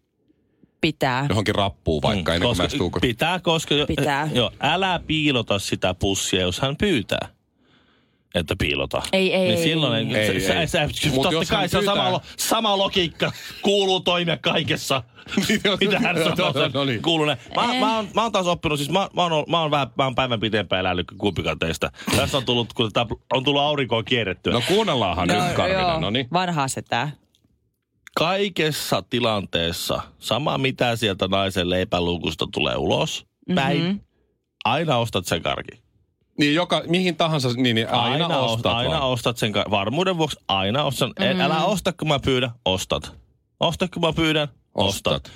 Pitää. 0.80 1.26
Johonkin 1.28 1.54
rappuun 1.54 2.02
vaikka, 2.02 2.34
ennen 2.34 2.48
kuin 2.48 2.56
mä 2.56 2.64
koska, 2.64 2.78
tuun. 2.78 2.92
pitää, 3.00 3.40
koska... 3.40 3.74
jo- 3.74 3.86
Pitää. 3.86 4.28
Joo, 4.34 4.50
älä 4.60 5.00
piilota 5.06 5.58
sitä 5.58 5.94
pussia, 5.94 6.40
jos 6.40 6.60
hän 6.60 6.76
pyytää. 6.76 7.28
Että 8.34 8.54
piilota. 8.58 9.02
Ei, 9.12 9.34
ei, 9.34 9.40
niin 9.48 9.58
ei, 9.58 9.62
silloin, 9.64 10.16
ei. 10.16 10.26
sä, 10.26 10.32
Ei, 10.60 10.66
sä, 10.68 10.82
ei. 10.82 10.92
sä, 10.92 11.08
Mut 11.10 11.22
totta 11.22 11.32
jos 11.32 11.48
kai 11.48 11.68
se 11.68 11.78
on 11.78 11.84
pyytää- 11.84 12.04
sama, 12.04 12.20
sama 12.38 12.78
logiikka. 12.78 13.32
Kuuluu 13.62 14.00
toimia 14.00 14.36
kaikessa. 14.36 15.02
Mitä 15.80 15.98
hän 16.00 16.16
sanoo, 16.16 16.52
se 16.52 16.70
No 16.74 16.84
niin. 16.84 17.02
kuuluu 17.02 17.26
näin. 17.26 17.38
Mä, 17.56 17.74
mä, 17.80 17.96
oon, 17.96 18.08
mä 18.14 18.22
oon 18.22 18.32
taas 18.32 18.46
oppinut, 18.46 18.78
siis 18.78 18.90
mä, 18.90 19.08
mä, 19.16 19.22
oon, 19.22 19.44
mä, 19.48 19.60
oon 19.60 19.70
vähän, 19.70 19.88
mä 19.98 20.04
oon 20.04 20.14
päivän 20.14 20.40
pitempään 20.40 20.80
elänyt 20.80 21.06
kuin 21.06 21.18
kumpikaan 21.18 21.58
teistä. 21.58 21.90
Tässä 22.16 22.36
on 22.38 22.44
tullut, 22.44 22.72
kun 22.72 22.92
tää 22.92 23.06
on 23.32 23.44
tullut 23.44 23.62
aurinkoa 23.62 24.02
kierrettyä. 24.02 24.52
No 24.52 24.62
kuunnellaanhan 24.68 25.28
nyt 25.28 25.52
Karvinen, 25.56 26.00
no 26.00 26.10
niin. 26.10 26.28
vanhaa 26.32 26.68
setää. 26.68 27.10
kaikessa 28.14 29.02
tilanteessa, 29.10 30.02
sama 30.18 30.58
mitä 30.58 30.96
sieltä 30.96 31.28
naisen 31.28 31.70
leipäluukusta 31.70 32.46
tulee 32.52 32.76
ulos, 32.76 33.26
päin, 33.54 33.82
Mhm. 33.84 33.96
aina 34.64 34.96
ostat 34.96 35.26
sen 35.26 35.42
karki. 35.42 35.82
Niin 36.38 36.54
joka, 36.54 36.82
mihin 36.86 37.16
tahansa, 37.16 37.48
niin, 37.56 37.74
niin 37.74 37.88
aina, 37.88 38.24
aina 38.24 38.40
os- 38.40 38.50
ostat 38.50 38.72
aina 38.72 38.90
vaan. 38.90 39.02
ostat 39.02 39.36
sen. 39.36 39.52
Varmuuden 39.70 40.18
vuoksi 40.18 40.36
aina 40.48 40.84
ostan. 40.84 41.12
Mm. 41.34 41.40
Älä 41.40 41.64
osta, 41.64 41.92
kun 41.92 42.08
mä 42.08 42.18
pyydän, 42.18 42.50
ostat. 42.64 43.12
Osta, 43.60 43.88
kun 43.88 44.00
mä 44.02 44.12
pyydän, 44.12 44.48
ostat. 44.74 45.12
Ostat. 45.14 45.32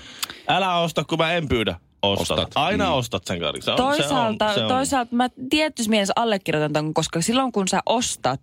Älä 0.48 0.78
osta, 0.78 1.04
kun 1.04 1.18
mä 1.18 1.32
en 1.32 1.48
pyydä, 1.48 1.76
ostat. 2.02 2.38
Ostat. 2.38 2.52
Aina 2.54 2.86
Mm. 2.86 2.92
ostat 2.92 3.24
sen 3.26 3.40
karki. 3.40 3.62
Se 3.62 3.70
on, 3.70 3.76
Toisaalta, 3.76 4.44
se 4.44 4.50
on, 4.50 4.54
se 4.54 4.62
on. 4.64 4.68
toisaalta 4.68 5.16
mä 5.16 5.28
tietysti 5.50 5.90
mielessä 5.90 6.12
allekirjoitan 6.16 6.72
ton, 6.72 6.94
koska 6.94 7.20
silloin 7.22 7.52
kun 7.52 7.68
sä 7.68 7.80
ostat, 7.86 8.40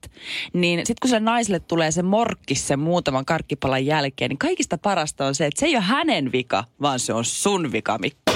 niin 0.53 0.85
sit 0.85 0.99
kun 0.99 1.09
sille 1.09 1.19
naiselle 1.19 1.59
tulee 1.59 1.91
se 1.91 2.03
morkkis 2.03 2.67
sen 2.67 2.79
muutaman 2.79 3.25
karkkipalan 3.25 3.85
jälkeen, 3.85 4.29
niin 4.29 4.37
kaikista 4.39 4.77
parasta 4.77 5.25
on 5.25 5.35
se, 5.35 5.45
että 5.45 5.59
se 5.59 5.65
ei 5.65 5.75
ole 5.75 5.83
hänen 5.83 6.31
vika, 6.31 6.63
vaan 6.81 6.99
se 6.99 7.13
on 7.13 7.25
sun 7.25 7.71
vika, 7.71 7.97
Mikko. 7.97 8.31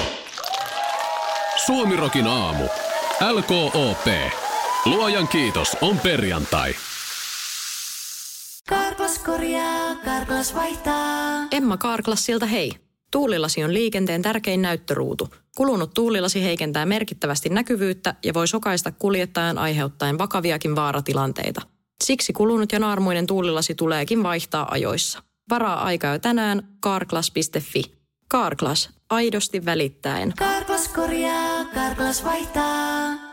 Suomirokin 1.66 2.28
aamu. 2.28 2.64
LKOP. 3.22 4.08
Luojan 4.86 5.28
kiitos 5.28 5.78
on 5.82 6.00
perjantai. 6.00 6.76
Karklas 8.70 9.20
korjaa, 9.20 9.96
Karklas 9.96 10.56
vaihtaa. 10.56 11.48
Emma 11.52 11.78
Karklassilta 11.78 12.46
hei. 12.46 12.72
Tuulilasi 13.12 13.64
on 13.64 13.74
liikenteen 13.74 14.22
tärkein 14.22 14.62
näyttöruutu. 14.62 15.30
Kulunut 15.58 15.94
tuulilasi 15.94 16.44
heikentää 16.44 16.86
merkittävästi 16.86 17.50
näkyvyyttä 17.50 18.16
ja 18.24 18.34
voi 18.34 18.48
sokaista 18.48 18.92
kuljettajan 18.92 19.58
aiheuttaen 19.58 20.18
vakaviakin 20.18 20.76
vaaratilanteita. 20.76 21.62
Siksi 22.04 22.34
kulunut 22.34 22.72
ja 22.72 22.80
naarmuinen 22.80 23.28
tuulilasi 23.28 23.76
tuleekin 23.76 24.24
vaihtaa 24.24 24.68
ajoissa. 24.72 25.24
Varaa 25.50 25.84
aikaa 25.84 26.14
jo 26.14 26.20
tänään 26.20 26.68
karklas.fi. 26.80 27.84
Karklas, 28.28 28.97
aidosti 29.10 29.66
välittäen. 29.66 30.34
Karklas 30.38 30.88
korjaa, 30.88 31.66
Karklas 31.66 32.24
vaihtaa. 32.24 33.27